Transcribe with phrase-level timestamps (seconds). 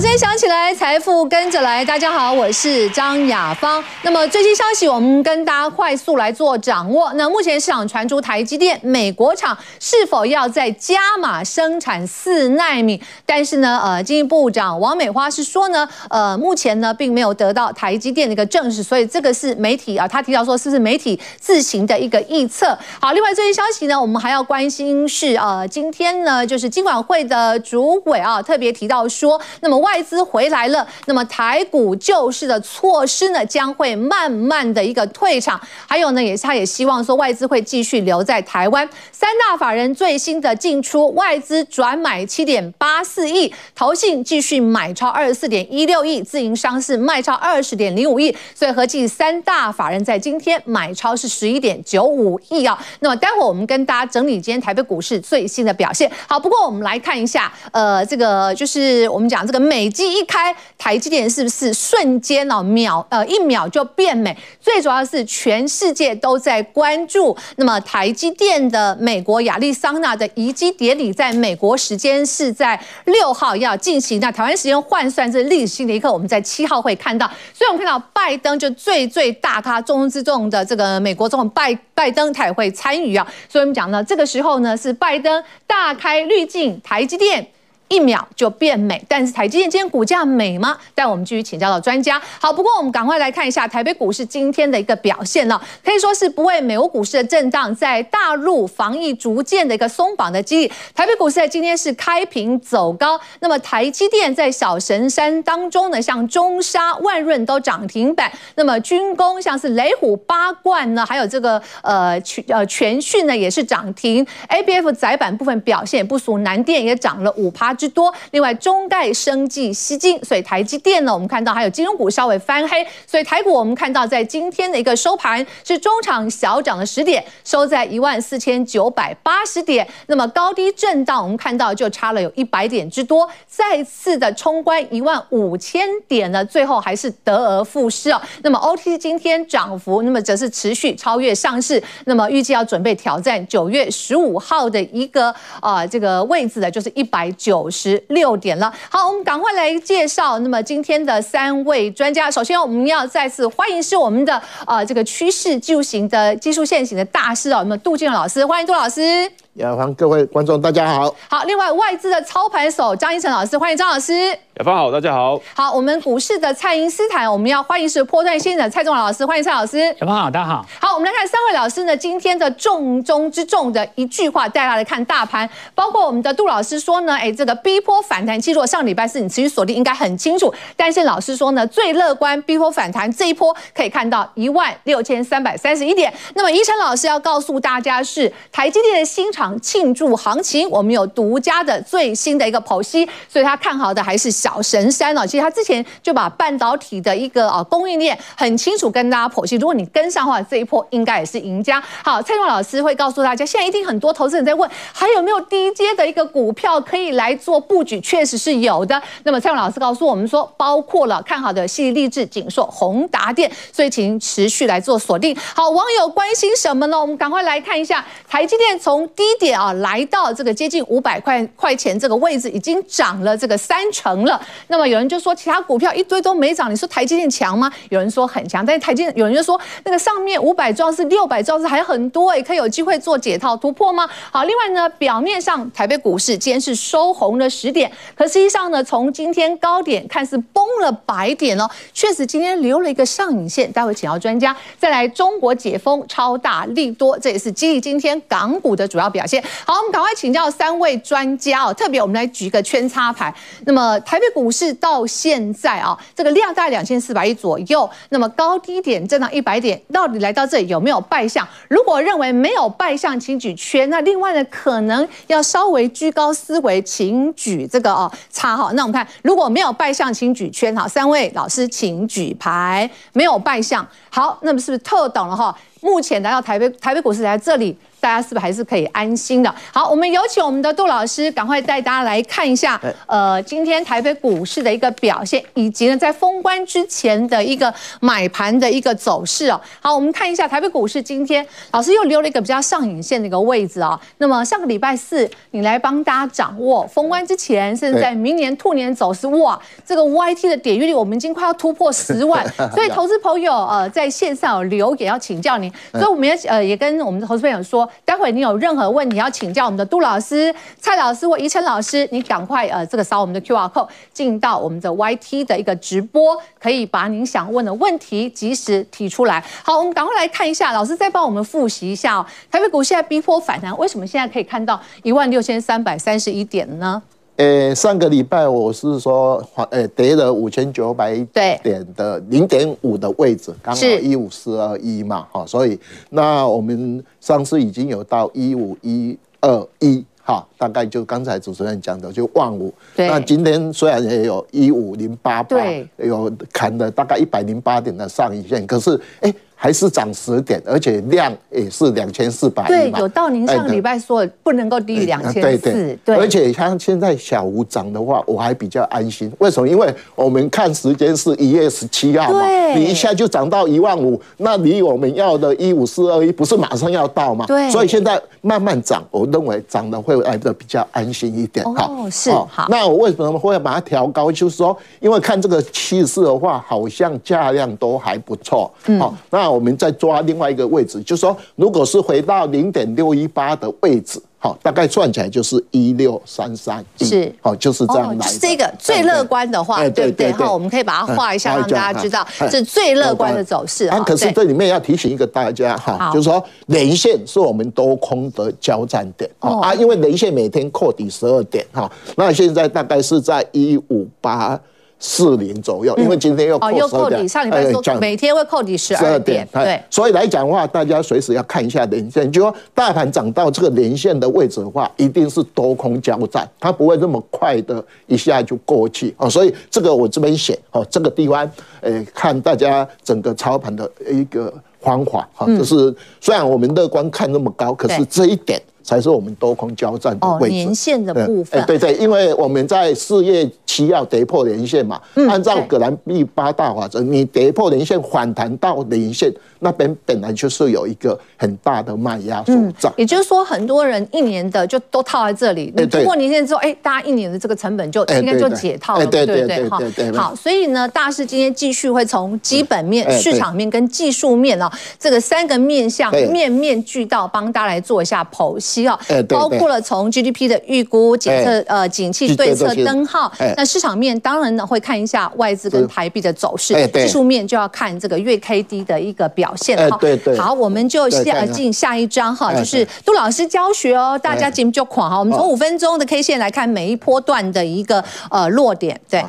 [0.00, 1.84] 掌声响起来，财富跟着来。
[1.84, 3.84] 大家好，我是张雅芳。
[4.00, 7.12] 那么最新消息，我们跟大家快速来做掌握。
[7.16, 12.98] 那目前市场传出台积电美国厂是否要再加码生产四奈米？
[13.26, 22.66] 但是呢，呃，经济部长王美花是说呢，呃，目前呢并没有得到台积电的一个证实，所以这个是媒体啊，他提到说是不是媒体自行的一个臆测？
[22.98, 29.78] 好，另外最新消息呢，我们还要关心是呃，今天呢就是金管会的主委啊特别提到说，那么。
[29.89, 35.60] 外外资回来了，那么台股救市的措施呢，将会慢慢的一个退场。
[35.84, 38.88] 还有呢，也是他也希望说外资会继续留在台湾。
[39.10, 52.78] 三大法人最新的进出，外资转买七点八四亿，投信继续买超二十四点一六亿，自营商是卖超二十点零五亿，所以合计三大法人在今天买超是十一点九五亿啊。
[53.00, 56.08] 那么待会我们跟大家整理今天台北股市最新的表现。
[56.28, 59.58] 好，不过我们来看一下，呃，这个就是我们讲这个。
[59.70, 64.36] 美美机一开，台积电是不是瞬间哦秒呃一秒就变美？
[64.60, 67.34] 最主要是全世界都在关注。
[67.56, 74.20] 那么台积电的美国亚利桑那的移机典礼，在美国时间是在六号要进行。
[74.20, 77.26] 那台湾时间换算这历史性的一刻，我们在七号会看到。
[77.54, 83.26] 所以我们看到拜登就最最大咖重中之重的这个美国总统拜拜登，他也会参与啊。
[83.48, 87.50] 所以我们讲呢，这个时候呢是拜登大开滤镜，台积电。
[87.90, 90.78] 一秒就变美，但是台积电今天股价美吗？
[90.94, 92.22] 但我们继续请教到专家。
[92.40, 103.20] 好，不过我们赶快来看一下台北股市今天的一个表现了，可以说是不为美国股市的震荡，在大陆防疫逐渐的一个松绑的激励，台北股市在今天是开平走高。
[103.40, 108.30] 那么台积电在小神山当中呢，像中沙、万润都涨停板。
[108.54, 114.24] 那么军工像是雷虎、八冠呢，还有这个呃全呃全讯呢也是涨停。
[114.48, 117.74] ABF 载板部分表现也不俗，南电也涨了五趴。
[117.80, 129.88] 之多，另外中概生技、矽晶，所以台积电呢，我们看到还有金融股稍微翻黑，所以台股我们看到在今天的一个收盘是中场小涨了十点，收在一万四千九百八十点。
[130.08, 138.20] 那么高低震荡，我们看到就差了有一百点之多，再次的冲关一万五千点呢，最后还是得而复失哦。
[138.42, 147.69] 那么 OTC 今天涨幅，那么则是持续超越上市，那么预计要准备挑战九月十五号的一个啊、这个位置的，就是一百九。
[147.70, 150.38] 十六点了，好，我们赶快来介绍。
[150.40, 159.30] 那么今天的三位专家，首先我们要再次欢迎是我们的啊、呃、这个趋势技术型的技术线型的大师哦，那么杜建老师，欢迎杜老师。
[159.54, 161.14] 也欢迎，各位观众大家好。
[161.28, 164.36] 好，另外外资的操盘手张一晨老师，欢迎张老师。
[164.60, 165.40] 雅芳好，大家好。
[165.54, 169.78] 好，我们股市的蔡英斯坦，我们要欢迎是波段先生蔡仲老师，欢迎蔡老师。
[169.78, 170.66] 雅芳好，大家好。
[170.78, 186.12] 好，我们来看三位老师呢，今天的重中之重的一句话，带大家来看大盘，包括我们的杜老师说呢，哎，这个逼坡反弹，其实我上礼拜四你持续锁定应该很清楚，但是老师说呢，最乐观逼坡反弹这一波可以看到一万六千三百三十一点。
[186.34, 195.26] 那么贻程老师要告诉大家是台积电的新厂庆祝行情，我们有独家的最新的一个剖析，所以他看好的还是小神山哦。
[195.26, 201.82] 其实他之前就把半导体的一个啊供应链很清楚跟大家剖析，如果你跟上的话，这一波应该也是赢家。
[202.02, 208.00] 好，蔡仲老师会告诉大家，现在一定很多投资人在问，还有没有低阶的一个股票可以来做布局？
[208.00, 209.00] 确实是有的。
[209.24, 215.36] 那么蔡仲老师告诉我们说，包括了看好的矽力、智、景硕、宏达电，所以请持续来做锁定。
[215.54, 217.00] 好，网友关心什么呢？
[217.00, 224.39] 我们赶快来看一下台积电从低点啊来到这个接近五百块块钱这个位置，已经涨了这个三成了。
[224.68, 227.70] 那么有人就说其他股票一堆都没涨，你说台积电强吗？
[227.88, 234.08] 有人说很强，但是台积电有人就说那个上面五百壮士、六百壮士还很多诶，可以有机会做解套突破吗？
[234.30, 243.70] 好，另外呢，表面上台北股市今天是收红了十点，可实际上呢，从今天高点看似崩了百点哦，确实今天留了一个上影线。
[243.72, 244.56] 待会请教专家。
[244.78, 249.42] 再来，中国解封超大利多，这也是激励今天港股的主要表现。
[249.64, 253.32] 好，我们赶快请教三位专家哦，特别我们来举一个圈叉牌。
[253.64, 261.46] 那么台北股市到现在啊，这个量大概两千四百亿左右，那么高低点震荡一百点，到底来到这里有没有败相？
[261.68, 263.88] 如果认为没有败相，请举圈。
[263.90, 268.70] 那另外呢，可能要稍微居高思维，请举这个哦叉哈。
[268.74, 270.86] 那我们看，如果没有败相，请举圈哈。
[270.88, 273.86] 三位老师请举牌，没有败相。
[274.08, 275.56] 好，那么是不是特等了哈？
[275.80, 277.76] 目前来到台北台北股市来这里。
[278.00, 279.54] 大家是不是还是可以安心的？
[279.72, 289.60] 好，我们有请我们的杜老师，赶快带大家来看一下，呃，今天台北股市的一个表现，以及呢在封关之前的一个买盘的一个走势哦。
[289.80, 293.98] 好，我们看一下台北股市今天，老师又留了一个比较上影线的一个位置哦。
[294.18, 319.44] 那么上个礼拜四，你来帮大家掌握封关之前，甚至在明年兔年走势，哇，这个 YT 的点阅率我们已经快要突破十万， 所以投资朋友呃在线上有留言要请教您，所以我们也呃也跟我们的投资朋友说，待会你有任何问题要请教我们的杜老师、蔡老师或宜晨老师，你赶快呃这个扫我们的 QR code 进到我们的 YT 的一个直播，可以把您想问的问题及时提出来。
[319.62, 322.26] 好，我们赶快来看一下，老师再帮我们复习一下哦。
[322.50, 327.02] 台北股现在逼迫反弹，为什么现在可以看到一万六千三百三十一点呢？
[327.40, 342.70] 呃，上个礼拜我是说，呃，跌了五千九百点的零点五的位置，刚好一五四二一嘛，哈，所以那我们上次已经有到一五一二一，哈，大概就刚才主持人讲的就万五。
[342.94, 345.56] 那今天虽然也有一五零八八，
[345.96, 349.34] 有砍了大概一百零八点的上影线，可是，哎、欸。
[349.62, 352.68] 还是涨十点，而且量也是两千四百亿。
[352.68, 355.40] 对，有到您上个礼拜说不能够低于两千四。
[355.42, 356.16] 对对对。
[356.16, 359.30] 而且像现在小五涨的话，我还比较安心。
[359.38, 359.68] 为什么？
[359.68, 362.42] 因为我们看时间是一月十七号嘛，
[362.74, 367.44] 你一下就涨到一万五，那离我们要的一五四二一不是马上要到吗？
[367.46, 367.70] 对。
[367.70, 371.62] 所以现在慢慢涨，我认为涨的会来的比较安心一点。
[371.66, 372.66] 哦，是好。
[372.70, 374.32] 那我为什么会把它调高？
[374.32, 378.72] 就是说，因为看这个气势的话，好像价量都还不错。
[378.86, 378.98] 嗯。
[378.98, 379.49] 好，那。
[379.50, 388.32] 我们再抓另外一个位置，就是说，如果是回到零点六一八的位置，好，大概算起来就是一六三三，是，好，就是这样来的。
[388.32, 390.32] 哦，这个最乐观的话，对不对？
[390.32, 393.90] 好，我们可以把它画一下，让大家知道是最乐观的走势。
[394.06, 404.58] 可是这里面要提醒一个大家哈，就是说，连线是我们多空的交战点啊，因为连线每天扣底十二点哈，那现在大概是在一五八。
[405.00, 421.50] 四零左右，因为今天又扣十二点，哦，又扣底，上礼拜说每天会扣底十二点，对，所以来讲的话，大家随时要看一下连线，就说大盘涨到这个连线的位置的话，一定是多空交战，它不会那么快的一下就过去哦，所以这个我这边写哦，这个地方，
[421.80, 428.60] 诶，看大家整个操盘的一个方法哈，就是虽然我们乐观看那么高，可是这一点。
[428.90, 430.54] 才是我们多空交战的位置。
[430.56, 442.92] 年线的部分，对对，因为我们在四月七要跌破年线嘛，按照葛兰碧八大法则，你跌破年线反弹到年线那边，本来就是有一个很大的卖压所在。
[442.96, 449.78] 也就是说，很多人一年的就都套在这里，你突破年线之后，哎，大家一年的这个成本就应该就解套了，对对对，哈。
[450.20, 458.79] 好，所以呢，大师今天继续会从基本面、市场面跟技术面啊，这个三个面向面面俱到，帮大家来做一下剖析。
[459.28, 469.98] 包括了从 GDP 的预估、检测呃景气对策灯号，那市场面当然呢会看一下外资跟台币的走势，技术面就要看这个月 K D 的一个表现哈。
[470.38, 475.18] 好，我们就下进下一章哈，就是杜老师教学哦，大家节目就狂哈。
[475.18, 479.24] 我们从五分钟的 K 线来看每一波段的一个呃落点，对。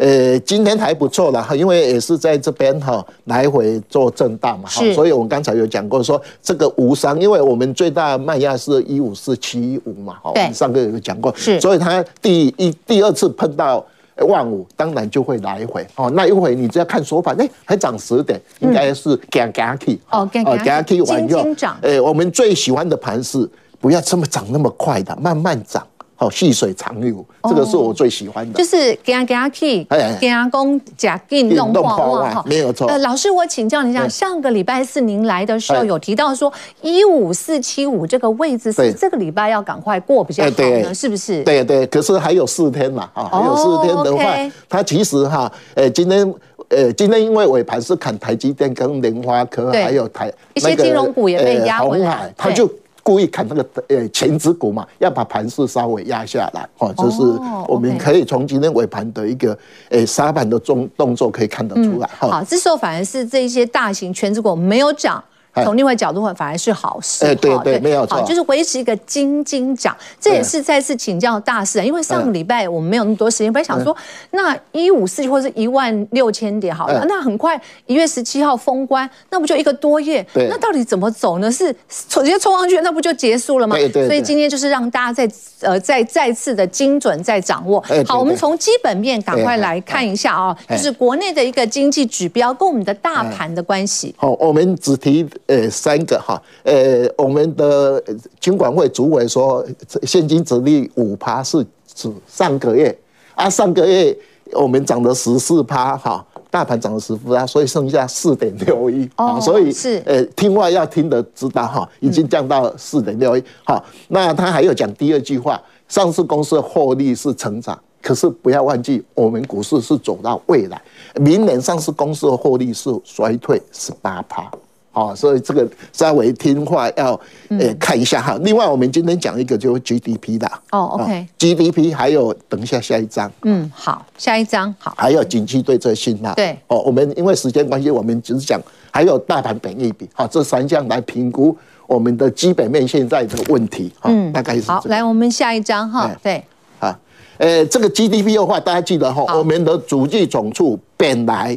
[0.00, 13.84] 呃，今天还不错啦，因为也是在这边哈来回做震荡嘛，哈，所以我们刚才有讲过说这个无伤，因为我们最大卖压是一五四七五嘛，哈，我们上个有讲过，是，所以它第一第二次碰到
[14.26, 21.46] 万五，当然就会来回，哦，那一会你只要看手法，哎，还涨十点，应该是夹夹起，哦，夹夹起完以后，
[21.82, 23.46] 呃，我们最喜欢的盘是
[23.78, 25.86] 不要这么涨那么快的，慢慢涨。
[26.20, 28.58] 好，细水长流，这个是我最喜欢的。
[28.58, 29.82] 就是给他给他去，
[30.20, 32.86] 给他讲假给弄化哈，没有错。
[32.88, 41.42] 呃，老师，我请教你一下，上个礼拜四您来的时候有提到说一五四七五这个位置是这个礼拜要赶快过比较好呢，是不是？
[41.42, 46.34] 对对，可是还有四天嘛，啊，还有四天的话，它其实哈，呃，今天
[46.68, 52.70] 呃，今天因为尾盘是砍台积电跟联发科，还有台一些金融股也被压回来，他就。
[53.02, 57.22] 故意砍那个呃前指股嘛，要把盘势稍微压下来，哈，这是
[57.66, 59.56] 我们可以从今天尾盘的一个
[59.88, 62.08] 诶杀盘的动动作可以看得出来。
[62.18, 65.22] 好，这时候反而是这一些大型全指股没有涨。
[65.54, 67.26] 从另外角度看，反而是好事。
[67.26, 69.96] 哎，对对，没有错，就是维持一个金金涨。
[70.20, 73.94] 这也是再次请教大师啊，因为上个礼拜我们没有那么多时间，本来想说
[74.30, 80.24] 那一五四或者一万六千点好了，那很快一月十七号封关，那不就一个多月？
[80.34, 81.50] 那到底怎么走呢？
[81.50, 83.76] 是直接冲上去，那不就结束了吗？
[83.92, 87.84] 所以今天就是让大家再呃再再次的精准再掌握。
[88.06, 94.14] 好，我们从基本面赶快来看一下啊，就是国内的一个经济指标跟我们的大盘的关系。
[94.16, 95.28] 好，我们只提。
[95.50, 98.02] 呃三个哈，呃我们的
[98.38, 99.66] 金管会主委说
[100.04, 102.96] 现金殖利率五趴是指上个月
[103.34, 104.16] 啊，上个月
[104.52, 106.24] 我们涨了十四趴哈。
[106.52, 113.84] 大盘涨了十分啊，所以剩下四点六一啊，所以是呃听话要听得知道哈，已经降到四点六一好。
[114.08, 120.82] 那他还有讲第二句话，上市公司的获利是成长，可是不要忘记我们股市是走到未来，
[121.20, 124.50] 明年上市公司的获利是衰退十八趴。
[124.92, 127.18] 好，所以这个稍微听话要
[127.48, 128.36] 呃看一下哈。
[128.42, 133.30] 另外，我们今天讲一个就是 GDP 的哦，OK，GDP 还有等一下下一章。
[133.42, 134.92] 嗯，好，下一章好。
[134.96, 136.34] 还有景气对策信号。
[136.34, 141.56] 对，哦，我们因为时间关系，我们只是讲还有大盘本益比，好，这三项来评估
[141.86, 143.92] 我们的基本面现在的问题。
[144.02, 144.82] 嗯，大概是好。
[144.86, 146.10] 来，我们下一章哈。
[146.20, 146.44] 对，
[146.80, 146.98] 啊，
[147.38, 151.56] 呃，这个 GDP 的话，大家记得哈，我们的主计总处本来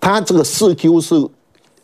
[0.00, 1.14] 它这个四 Q 是。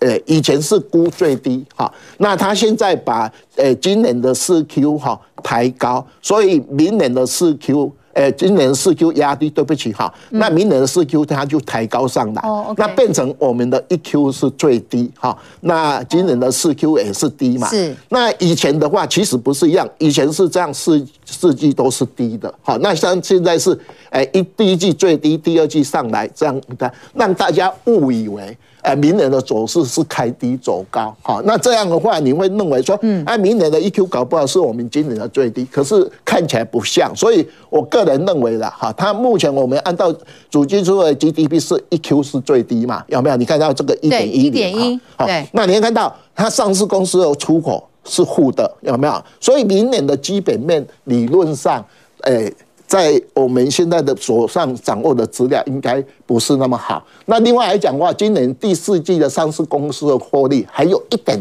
[0.00, 12.42] 呃，以前是估最低哈，那他现在把呃今年的四 Q 哈抬高，所以明年的四 Q，呃，今年的四 Q 压低，对不起哈，那明年的四 Q 它就抬高上来，
[12.76, 23.76] 那变成我们的一 Q 是最低哈，那今年的四 Q 也是低嘛，是，那以前的话其实不是一样，以前是这样四四季都是低的，好，那像现在是，
[24.10, 28.56] 哎，一第一季最低，第二季上来这样的，让大家误以为。
[28.88, 40.10] 哎，明年的走势是开低走高，好，那这样的话，你会认为说，嗯，哎，明年的 EQ 搞不好是我们今年的最低，可是看起来不像，所以我个人认为啦，哈，它目前我们按照
[40.48, 43.36] 主基出的 GDP 是 EQ 是最低嘛，有没有？
[43.36, 49.22] 你看到这个一点一，一点一，好，那你会看到它上市公司的出口是负的，有没有？
[49.38, 51.84] 所以明年的基本面理论上，
[52.22, 52.50] 哎。
[52.88, 57.04] 在我们现在的手上掌握的资料，应该不是那么好。
[57.26, 61.38] 那另外来讲的话，今年第四季的上市公司的获利还有一点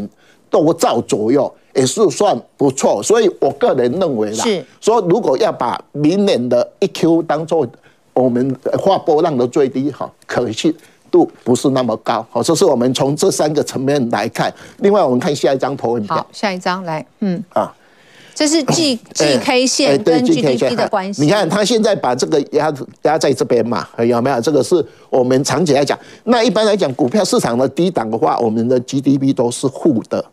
[0.50, 3.02] 多兆左右，也是算不错。
[3.02, 7.66] 所以我个人认为啦，是说如果要把明年的一 Q 当做
[8.12, 10.74] 我们划波浪的最低哈，可信
[11.10, 12.26] 度不是那么高。
[12.30, 14.52] 好，这是我们从这三个层面来看。
[14.80, 16.16] 另外，我们看下一张投影表。
[16.16, 17.74] 好，下一张来，嗯啊。
[18.38, 21.22] 这是 G G K 线跟 GDP 的关系。
[21.22, 24.40] 你看，他现在把这个压压在这边嘛，有没有？
[24.40, 25.98] 这个是我们长期来讲。
[26.22, 30.24] 那一般来讲，股票市场的低档的话，我们的 GDP 都是负的，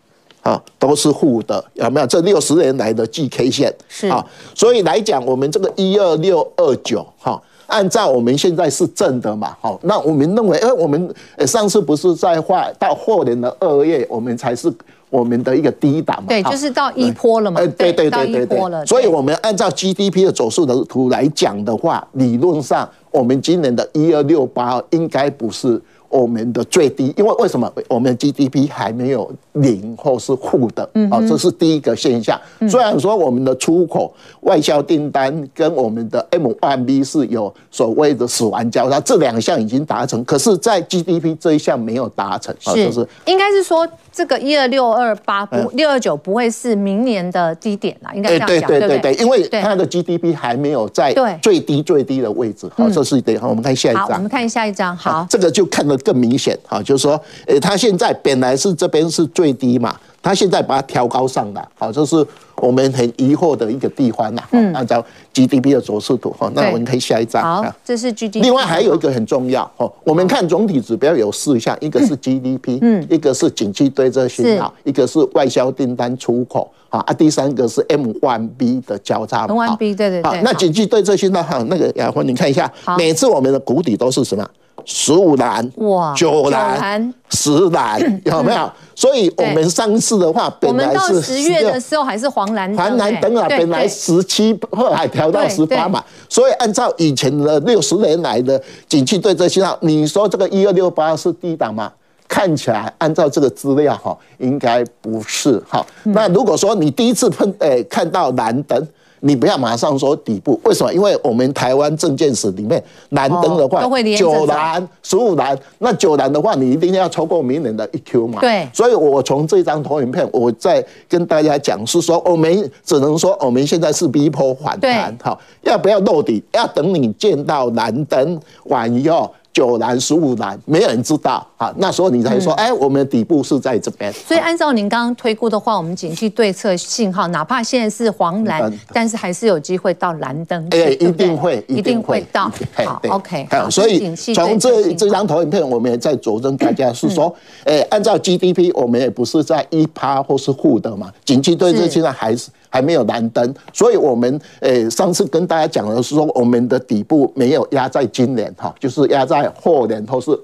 [0.43, 2.05] 啊，都是负的，有没有？
[2.05, 11.11] 这六十年来的 G K 线是啊，所以来讲，我们这个一二六二九，哈，按照我们现在是正的嘛，好，那我们认为，哎，我们
[11.47, 14.71] 上次不是在画到后年的二月，我们才是。
[15.09, 25.81] 我们的一个低档嘛，对，就是到一波了嘛，对对对对对，所以我们按照 GDP 的走势的图来讲的话，理论上我们今年的一二六八应该不是。
[26.09, 31.19] 我们的最低，因为为什么我们 GDP 还没有零或是负的啊？
[31.27, 32.39] 这是第一个现象。
[32.69, 42.73] 虽然说我们的出口外销订单跟我们的 M1B 是有所谓的死亡交叉，这两项已经达成，可是，在 GDP 这一项没有达成啊。
[42.73, 52.69] 是，应该是说这个一二六二八不六二九不会是明年的低点啦，应该这样讲，对对对对，因为它的 GDP 还没有在最低最低的位置。
[52.75, 53.37] 好，这是对。
[53.37, 54.07] 好，我们看下一张。
[54.11, 54.95] 我们看下一张。
[54.95, 62.25] 好，这个就看得更明显哈，就是说，诶，它现在本来是这边是最低嘛，它现在把它调高上来，好，这是
[62.57, 64.43] 我们很疑惑的一个地方呐。
[64.51, 67.43] 嗯，按照 GDP 的走势图哈，那我们可以下一张。
[67.43, 68.41] 好，这是 GDP。
[68.41, 79.47] 另外还有一个很重要哦，我们看总体指标有四项，一个是 GDP，嗯，一个是景气对这信号，一个是外销订单出口，啊，第三个是 M1B 的交叉。
[79.47, 80.41] M1B 对对对。
[80.41, 84.47] 那景气对这些呢哈，那个雅芬你看一下，每次我们的谷底都是什么？
[84.85, 88.71] 十五蓝哇，九蓝，十蓝 有没有？
[88.95, 96.03] 所以我们上次的话，本来是十月的时候还是黄蓝黄蓝灯啊，本来十七，后来调到十八嘛。
[96.29, 101.91] 所以按照以前的六十年来的景气对这信号，你说这个一二六八是低档吗？
[102.27, 105.85] 看起来按照这个资料哈，应该不是哈。
[106.03, 108.87] 那如果说你第一次碰诶看到蓝灯。
[109.25, 110.93] 你不要马上说底部，为什么？
[110.93, 113.81] 因为我们台湾证券史里面蓝灯的话，
[114.15, 118.39] 九蓝、十五蓝，那九蓝的话，你一定要超过明年的一 Q 嘛。
[118.39, 118.69] 对。
[118.71, 126.43] 所以我从这张投影片，我再跟大家讲是说，我们只能说我们现在是逼迫反弹，好，要不要落底？
[126.53, 129.33] 要等你见到蓝灯完以后。
[129.55, 131.73] 九蓝、十五蓝，没有人知道啊。
[131.77, 134.11] 那时候你才说，哎、嗯，我们的底部是在这边。
[134.11, 140.67] 所以按照您刚刚推估的话，我们景气对策信号，哪怕现在是黄蓝，嗯、但是还是有机会到蓝灯。
[140.71, 142.51] 哎，一定会，一定会到。
[142.83, 143.47] 好，OK。
[143.49, 147.33] 好，所以从这这张投影片，我们也在佐证大家是说，
[147.63, 152.49] 哎、嗯，按照 GDP，我们也不是在一趴或是负的嘛，景气对策现在还是。
[152.75, 160.37] 还没有蓝灯，所以我们诶上次跟大家讲的是说，我们的底部没有压在今年哈，就是压在后年或是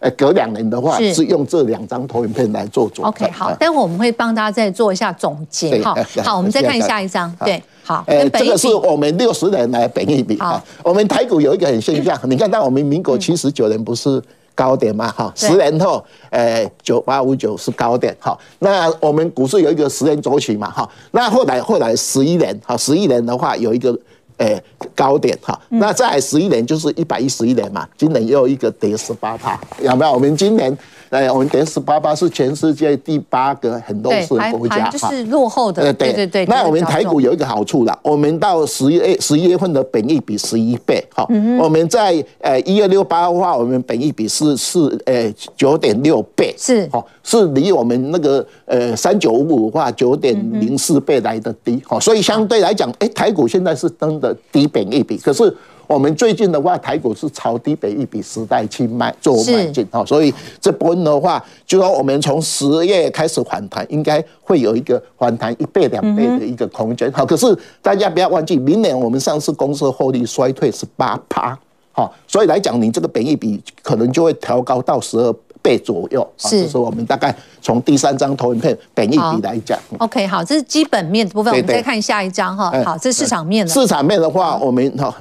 [0.00, 3.02] 诶隔两年的话，是用这两张投影片来做主。
[3.02, 5.94] OK，好，待会我们会帮大家再做一下总结哈。
[6.24, 10.60] 好，我们再看下一张，对，好，诶，这个是我们六十年来本一比哈。
[10.82, 14.20] 我们台股有一个很现象， 你看到我们民国七十九年不是？
[14.56, 18.36] 高点嘛，哈，十年后，诶，九八五九是高点，哈。
[18.58, 20.88] 那我们股市有一个十年周期嘛，哈。
[21.12, 23.96] 那后来后来十一年，哈，十一年的话有一个
[24.38, 24.60] 诶
[24.94, 25.56] 高点，哈。
[25.68, 30.12] 那再十一年就是一百一十一年嘛，今年又有一个跌十八趴，有没有？
[30.12, 30.76] 我们今年。
[31.10, 35.92] 哎，我们跌十八八是全世界第八个很弱势的国家，就是落后的。
[35.92, 36.44] 对对对。
[36.46, 41.26] 那我们台股有一个好处啦，我们到十一月十一月份的本益比十一倍，哈。
[41.58, 52.00] 我们在呃一二六八的话，我们本益比是是呃九点六倍，是哈，是离我们那个呃三九五五的话九点零四倍来的低，哈。
[52.00, 55.54] 所以相对来讲，哎，台股现在是真的低本益比，可是。
[55.86, 67.10] 我们最近的话，台股是超低本益比时代去卖做买进哈，所以这波的话，就说我们从十月开始反弹，应该会有一个反弹一倍两倍的一个空间。
[67.12, 71.56] 好，可是大家不要忘记，明年我们上市公司获利衰退是八趴，
[71.92, 76.26] 好，所以来讲，你这个本益比可能就会调高到十二倍左右。
[76.36, 77.34] 是，这是我们大概
[77.66, 79.76] 从第三张投影片本益比来讲。
[79.98, 82.70] OK，好，这是基本面的部分，我们再看下一张哈。
[82.84, 83.72] 好，这是市场面的。
[83.72, 85.12] 市场面的话，我们哈。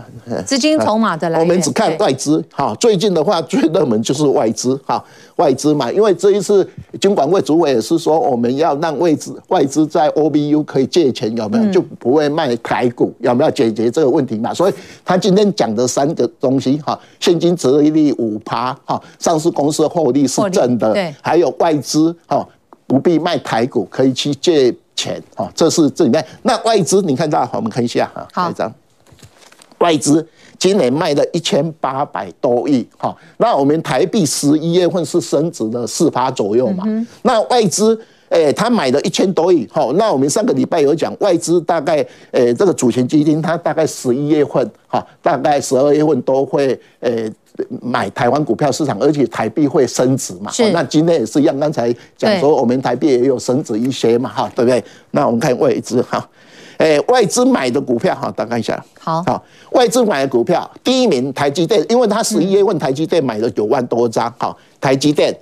[0.46, 2.76] 资金筹码的来，我们只看外资哈。
[2.80, 5.04] 最近的话， 最热门就是外资哈，
[5.36, 6.68] 外资嘛，因为这一次
[7.00, 14.52] 金管会主委也是说，我们要让外资外资在 OBU 可以借钱，有没有就不会卖台股，有没有解决这个问题嘛？
[14.52, 14.74] 所以
[15.04, 22.35] 他今天讲的三个东西哈，现金折利率五趴哈，上市公司获利是正的，对，还有外资哈
[22.88, 26.26] 不必卖台股，可以去借钱啊，这是这里面。
[26.44, 28.72] 那外资你看到，我们看一下哈，好一张。
[29.80, 30.26] 外资
[30.58, 36.86] 今年卖了一千八百多亿，哈，那我们台币十一月份是升值了四趴左右嘛，
[37.24, 47.32] 那外资，诶，他买了一千多亿，好，那我们上个礼拜有讲外资大概，诶，这个主权基金它大概十一月份，哈，大概十二月份都会，诶，
[47.82, 54.84] 买台湾股票市场，而且台币会升值嘛，那今天也是一样，刚才讲说我们台币也有升值一些嘛，哈，对不对？
[55.12, 56.28] 那我们看外资，哈。
[56.78, 58.84] 诶，外资买的股票哈，大家看一下。
[59.00, 65.40] 好，好，外资买的股票，第一名台积电，因为他十一月份台积电买了九万多张，好，台积电，好，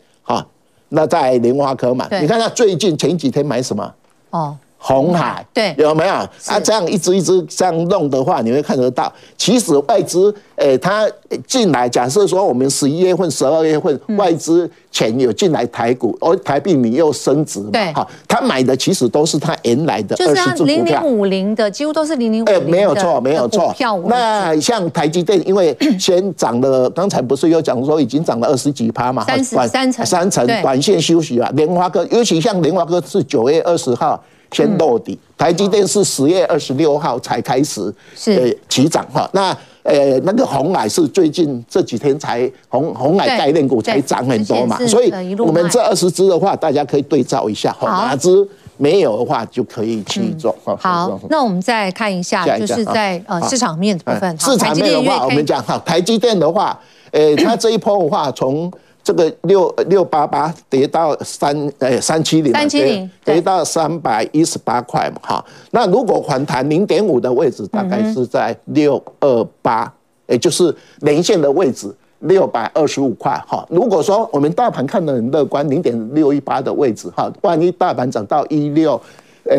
[0.96, 3.94] 那在莲花科嘛，你看他最近前几天买什么？
[4.30, 4.56] 哦。
[4.86, 6.30] 鸿海对，有没有啊？
[6.62, 9.10] 这样一支一支这样弄的话，你会看得到。
[9.38, 11.10] 其实外资诶，它
[11.48, 22.54] 进来，假设说我们十一月份、十二月份外资钱有进来台股，而台币你又升值嘛，对，好，他买的其实都是他原来的二十只股票，零零五零的几乎都是零零五零。
[22.54, 23.74] 诶，没有错，没有错。
[24.08, 31.50] 那像台积电，因为先涨了，刚才不是有讲说已经涨了二十几趴嘛，三十三成，三成，短线休息啊。
[31.56, 34.22] 联发科，尤其像联发科是九月二十号。
[34.54, 37.82] 先落底，台积电是十月二十六号才开始
[38.28, 39.50] 呃起涨哈，那
[39.82, 48.30] 呃那个红海是最近这几天才红红海概念股才涨很多嘛，所以我们这二十只的话，大家可以对照一下，哪只
[48.78, 50.56] 没有的话就可以去做。
[50.78, 56.80] 好，那我们再看一下，就是在呃市场面的部分，市场面的话，我们讲哈，台积电的话，
[57.12, 58.72] 呃，它这一波的话从。
[59.04, 65.46] 这个六六八八跌到三诶三七零，三七零跌到三百一十八块嘛哈。
[65.72, 69.92] 那如果反弹零点五的位置，大概是在六二八，
[70.28, 73.68] 也就是连线的位置六百二十五块哈。
[73.70, 79.00] 如果说我们大盘看得很乐观，零点六一八的位置哈，万一大盘涨到一六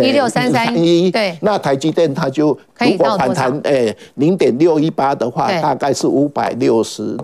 [0.02, 7.14] 一六三三一，对，那台积电它就如果反弹诶零点六一八的话，大概是五百六十。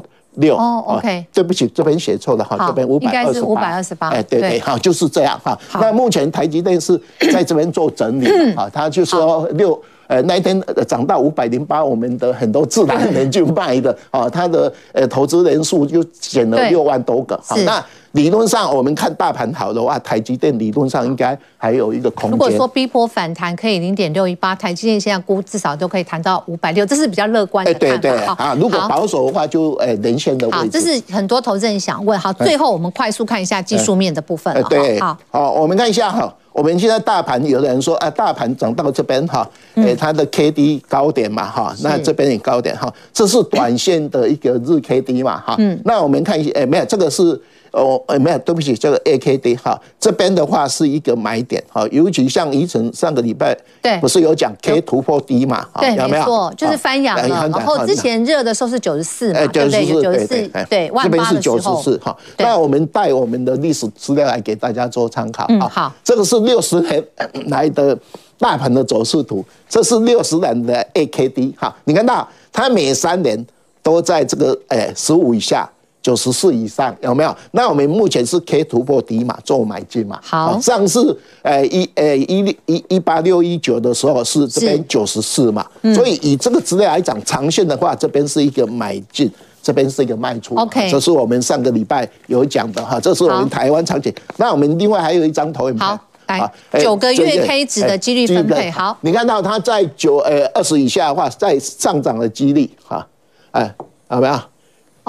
[0.40, 5.58] 六哦，OK，对不起，这边写错了哈，这边五百二十八，五百二十八，哎，对对，好，就是这样哈。
[5.74, 7.00] 那目前台积电是
[7.32, 17.40] 在这边做整理啊， 他就说六，呃，那一天涨到五百零八，我们的很多自然人就卖的啊， 他的呃投资人数就减了六万多个。
[17.46, 22.30] 好，那理论上我们看大盘好的话，台积电理论上应该还有一个空间。
[22.32, 27.96] 如果说逼迫反弹可以零点六一八，台积电现在估至少都可以谈到五百六，这是比较乐观的看法。
[27.98, 30.58] 对对啊，如果保守的话就呃连线的位置。
[30.58, 32.18] 好，这是很多投资人想问。
[32.18, 34.62] 好，最后我们快速看一下技术面的部分了。
[34.64, 36.34] 对，好，好，我们看一下哈。
[36.52, 47.40] 我们现在大盘，有的人说啊，大盘涨到这边哈，诶，它的 K D 高点嘛哈，那这边也高点哈，这是短线的一个日 K D 嘛哈，那我们看一下，诶，没有，这个是。
[47.72, 55.66] 哦，哎，没有，对不起，这个 A K D 哈，这边的话是一个买点哈，尤其像宜晨上个礼拜对，不是有讲 K 突破低嘛？
[55.78, 57.48] 对，没错，就是翻阳了。
[57.48, 59.86] 然后之前热的时候是九十四嘛，对不对？
[60.02, 61.24] 九十四，对，万八的时候。
[61.24, 62.16] 这边是九十四哈。
[62.38, 65.44] 那我们带我们的历史资料来给大家做参考。
[65.60, 65.92] 啊，好。
[66.02, 67.04] 这个是六十年
[67.46, 67.96] 来的
[68.38, 71.74] 大盘的走势图，这是六十年的 A K D 哈。
[71.84, 73.46] 你看到它每三年
[73.82, 75.70] 都在这个哎十五以下。
[76.02, 77.36] 九十四以上有没有？
[77.50, 80.18] 那我们目前是 K 突破底嘛，做买进嘛。
[80.22, 89.30] 好，上次呃一呃一一一八六一九的时候是这边九十四嘛，所以以这个资料来讲，长线的话，这边是一个买进，
[89.62, 90.54] 这边是一个卖出。
[90.54, 94.12] OK，这是我们上个礼拜有讲的哈，这是我们台湾场景。
[94.38, 98.70] 那我们另外还有一张投影盘，好，来九个月 K 值的几率分配。
[98.70, 103.06] 好，你看到它在九呃二十以下的话，在上涨的几率哈，
[103.50, 103.74] 哎，
[104.10, 104.40] 有没有？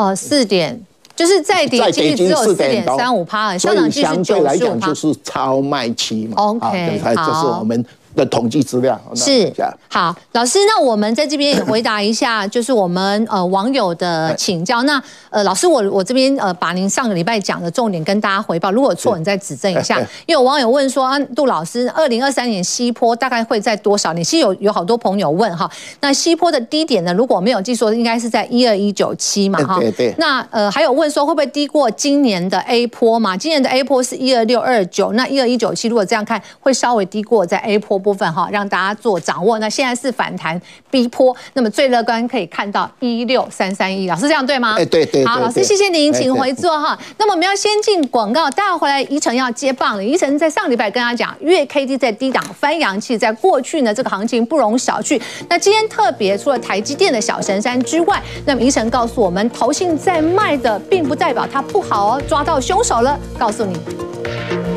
[0.01, 0.79] 哦，四点，
[1.15, 6.35] 就是再跌几率只有四点三五趴，上涨几率是九十五趴，就是超卖期嘛。
[6.37, 7.85] OK，好，这是我们。
[8.15, 9.51] 的统计资料是
[9.87, 14.83] 好，老师，那我们在这边也回答一下，就是我们呃网友的请教。
[14.83, 19.99] 那呃老师，我我这边呃把您上个礼拜讲的重点跟大家回报，如果错你再指正一下。
[19.99, 24.23] 因为有网友问说，啊，杜老师，二零二三年西坡大概会在多少年？
[24.23, 25.69] 其实有有好多朋友问哈，
[26.01, 27.13] 那西坡的低点呢？
[27.13, 29.79] 如果我没有记错，应该是在一二一九七嘛哈。
[29.79, 30.13] 对对。
[30.17, 33.37] 那呃还有问说会不会低过今年的 A 坡嘛？
[33.37, 38.00] 今年的 A 坡是一二六二九，那一二一九七如果这样看，会稍微低过在 A 波。
[38.01, 39.59] 部分哈，让大家做掌握。
[39.59, 40.59] 那现在是反弹
[40.89, 44.75] 逼坡，那么最乐观可以看到一六三三一，老师这样对吗？
[44.77, 45.25] 哎，对对。
[45.25, 46.97] 好，老师谢谢您，请回座哈。
[47.17, 50.03] 那么我们要先进广告，待会回来，宜晨要接棒了。
[50.03, 55.21] 宜晨在上礼拜跟大家讲，月 K D 在低档翻阳气，在过去呢这个行情不容小觑。
[55.47, 64.70] 那今天特别除了台积电的小神山之外，那么宜晨告诉我们，投信在卖的，并不代表它不好哦，抓到凶手了，告诉你。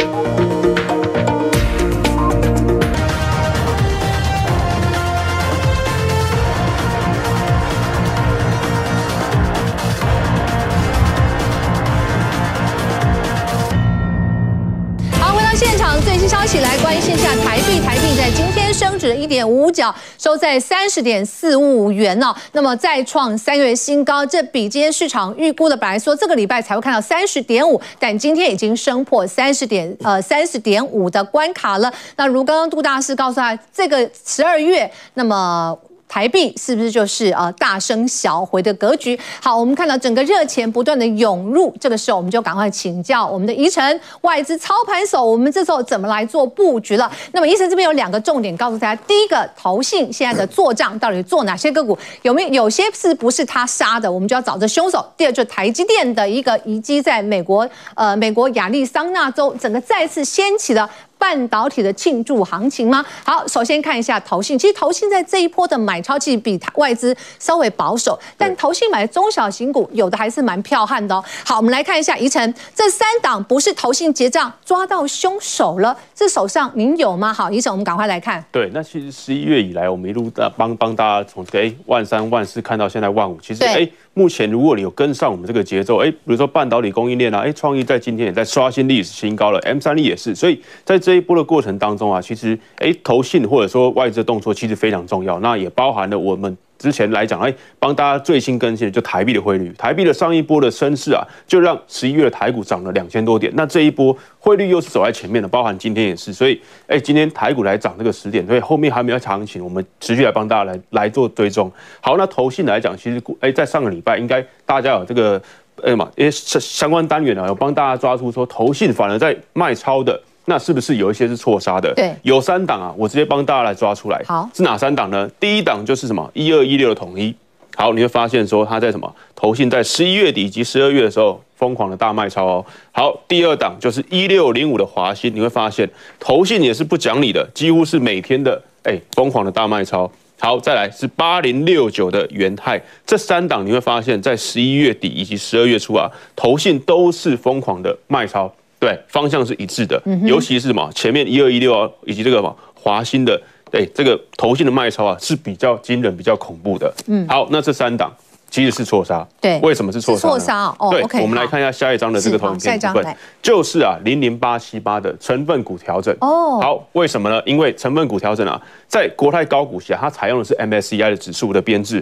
[16.03, 22.35] 最新消息来关心一下台币，台币在今天升值一点五角，收在三十点四五元哦。
[22.53, 31.93] 那么再创三月新高，这比今天市场预估的本来说这个礼拜才会看到三十点五，但今天已经升破三十点呃三十点五的关卡了。
[32.17, 35.77] 那如刚刚杜大师告诉他，这个十二月那么。
[36.15, 39.19] 台币是不是就是呃大升小回的格局？
[39.43, 47.11] 好，我们看到整个热钱不断的涌入，这个时候我们就赶快请教我们的宜晨外资操盘手，我们这时候怎么来做布局了？
[47.33, 51.99] 那么宜晨这边有两个重点告诉大家：第一个，投信现在的做账到底做哪些个股？
[52.23, 54.11] 有没有有些是不是他杀的？
[54.11, 55.05] 我们就要找这凶手。
[55.17, 60.89] 第二，就台积电的一个遗迹在美国呃美国亚利桑那州，整个再次掀起了。
[61.25, 63.03] 半导体的庆祝行情吗？
[63.25, 64.59] 好，首先看一下投信。
[64.59, 71.25] 其实投信在这一波的买超，其实比外资稍微保守，但投信买的中小型股有的还是蛮彪悍的哦。
[71.43, 77.33] 好，我们来看一下宜晨，这三档不是投信结账抓到凶手了，这手上您有吗？
[77.33, 78.45] 好，宜晨，我们赶快来看。
[78.53, 83.89] 对，那其实十一月以来，我们一路的帮帮大家从这个哎万三万四看到现在万五，其实哎。
[84.15, 96.57] 目前，如果你有跟上我们这个节奏，哎，比如说半导体供应链啊，哎，创意在今天也在刷新历史新高了，M 三力也是，所以在这一波的过程当中啊，其实哎，投信或者说外资的动作其实非常重要，那也包含了我们。
[96.85, 103.51] 之前来讲，哎，帮大家最新更新的就台币的汇率，台币的上一波的升势啊，就让十一月的台股涨了两千多点。
[103.57, 111.73] 那这一波汇率又是走在前面的，包含今天也是，所以，哎，今天台股来涨这个十点，所以后面还没有行情，我们持续来帮大家来来做追踪。
[112.03, 115.41] 好，那投信来讲，其实，哎，在上个礼拜应该大家有这个，
[115.83, 120.21] 哎嘛，因为相关单元啊，有帮大家抓出说，投信反而在卖超的。
[120.47, 121.93] 那是不是有一些是错杀的？
[121.95, 124.23] 对，有三档啊，我直接帮大家来抓出来。
[124.27, 125.29] 好，是哪三档呢？
[125.41, 127.35] 第一档就是什么一二一六的统一。
[127.77, 132.65] 好，你会发现说它在什么投信在十一月底及十二月的时候疯狂的大卖超哦。
[132.93, 135.89] 好，第二档就是一六零五的华新，你会发现
[136.21, 140.09] 投信也是不讲理的，几乎是每天的哎疯狂的大卖超。
[140.39, 148.53] 好，再来是八零六九的元泰，这三档你会发现在十一月底以及十二月初啊，投信都是疯狂的卖超，
[148.85, 156.93] 对，方向是一致的，嗯、尤其是什么前面一二一六啊，以及这个什么华新的，对，这个投信的卖超啊是比较惊人、比较恐怖的。
[157.07, 158.13] 嗯，好，那这三档。
[158.51, 160.29] 其实是错杀，对，为什么是错杀？
[160.29, 166.17] 错杀哦，对，okay, 我们来看一下下一张的这个投影片部分，就是啊，零零八七八的成分股调整。
[166.21, 167.43] 哦，好，为什么呢？
[167.45, 172.01] 因为成分股调整啊，在国泰高股息啊，它采用的是 MSCI 的指数的编制，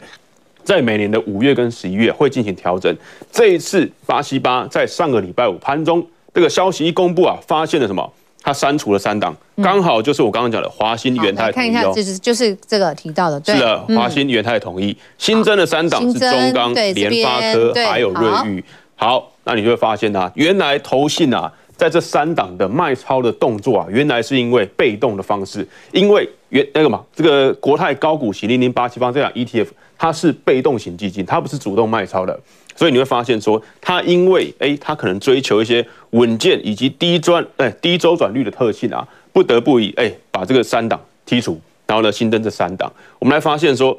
[0.63, 2.95] 在每年的五月跟十一月会进行调整。
[3.31, 8.13] 这一次八七八在上个礼拜五盘中这个消息一公布啊，发现了什么？
[8.45, 11.55] 他删除了三档，刚好就是我刚刚讲的华新、元泰、统一。
[11.55, 18.65] 看一下，就是就是这个提到的，对是的，华新、元泰、统一新增的三档是中钢、联发科还有瑞昱。
[18.97, 32.37] 好，那你就会发现啊，原来投信啊，在这三档的卖超的动作啊，原来是因为被动的方式，因为原那个嘛，这个国泰高股息零零八七方这档 ETF，它是被动型基金，它不是主动卖超的。
[32.75, 42.93] 所以你会发现说，它因为哎，它可能追求一些稳健以及低转哎低周转率的特性啊，不得不以哎把这个三档剔除，然后呢新增这三档。
[43.19, 43.97] 我们来发现说，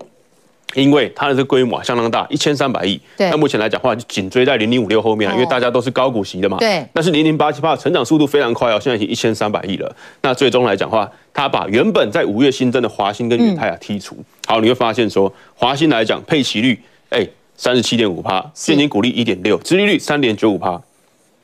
[0.74, 3.00] 因为它的这个规模相当大，一千三百亿。
[3.16, 3.30] 对。
[3.30, 6.58] 那目前来讲的话，就紧追在零零五六后面了，因为大家都是高股息的嘛。
[6.58, 6.86] 对。
[6.94, 9.96] 但是零零八七八成长速度非常快哦，现在已经一千三百亿了。
[10.22, 14.18] 那最终来讲的话，它把原本在五月新增的华兴跟元泰啊剔除。
[14.48, 17.28] 好，你会发现说，华兴来讲配息率哎。
[17.64, 20.82] 三十七点五趴，现金股利一点六，殖利率三点九五趴。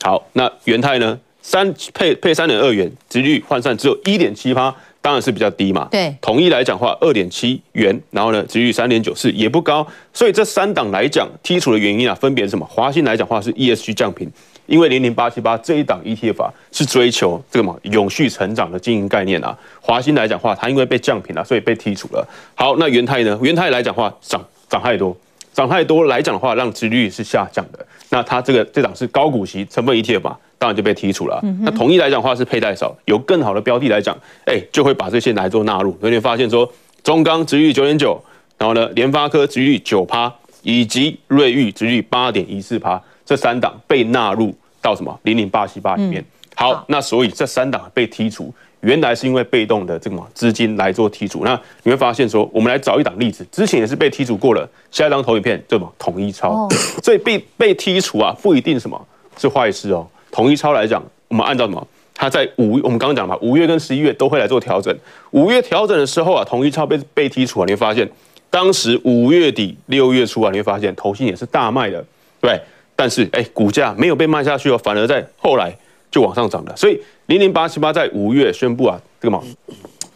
[0.01, 1.17] 好，那元泰呢？
[1.41, 5.88] 三配配三点二元，殖利率换算只有一点七趴，当然是比较低嘛。
[5.89, 9.88] 对，统一来讲话二点七元，然后呢，殖利率三点九四，也不高。
[10.13, 12.65] 所以这三档来讲，剔除的原因啊，分别是什么？
[12.65, 14.29] 华新来讲话是 ESG 降频，
[14.65, 19.58] 因为零零八七八这一档 ETF 啊，是追求这个嘛永续成长的经营概念啊。
[19.79, 22.27] 华新来讲话，它因为被降频了，所以被剔除了。
[22.55, 23.39] 好，那元泰呢？
[23.41, 25.15] 元泰来讲话涨涨太多。
[25.60, 27.86] 涨太多来讲的话，让殖利率是下降的。
[28.08, 31.38] 那它这个这档是高股息成分 ETF 嘛，当然就被剔除了。
[31.60, 35.98] 那统一来讲的话是佩戴少，有更好的标的来讲，哎，就会把这些来做纳入。
[36.00, 36.72] 所以你发现说，
[37.04, 38.17] 中钢殖利率九点九，
[38.58, 46.24] 然后呢，联发科殖利率九趴，以及瑞昱殖利率八点一四趴，这三档被纳入到什么零零八七八里面。
[46.60, 48.54] 好，那所以这三档被剔除。
[48.82, 54.69] 原来是因为被动的这个嘛资金来做剔除，那你会发现说，我们来找一档例子，之前也是被剔除过了。
[54.91, 55.89] 下一张投影片，对吗？
[55.98, 56.67] 统一超，
[57.02, 60.06] 所以被被剔除啊，不一定什么是坏事哦。
[60.34, 61.88] 统一超来讲，我们按照什么？
[62.13, 64.93] 它在五，我们刚刚讲嘛，五月跟十一月都会来做调整。
[65.32, 68.10] 五月调整的时候啊，统一超被被剔除啊，你会发现
[68.50, 72.04] 当时五月底六月初啊，你会发现投信也是大卖的，
[72.41, 72.60] 对。
[72.98, 75.74] 但是哎，股价没有被卖下去哦，反而在后来
[76.12, 77.00] 就往上涨了，所以。
[77.30, 79.39] 零零八七八在五月宣布啊，这个嘛，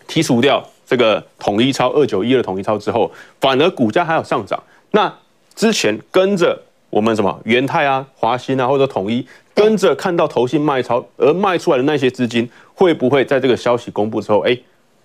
[0.07, 4.59] 剔除掉这个统一超二九一二的统一超之后，反而股价还有上涨。
[4.89, 5.13] 那
[5.53, 14.57] 之前跟着我们什么元泰啊、华新啊，或者统一跟着看到投信卖超而卖出来的那些资金，会不会在这个消息公布之后，哎，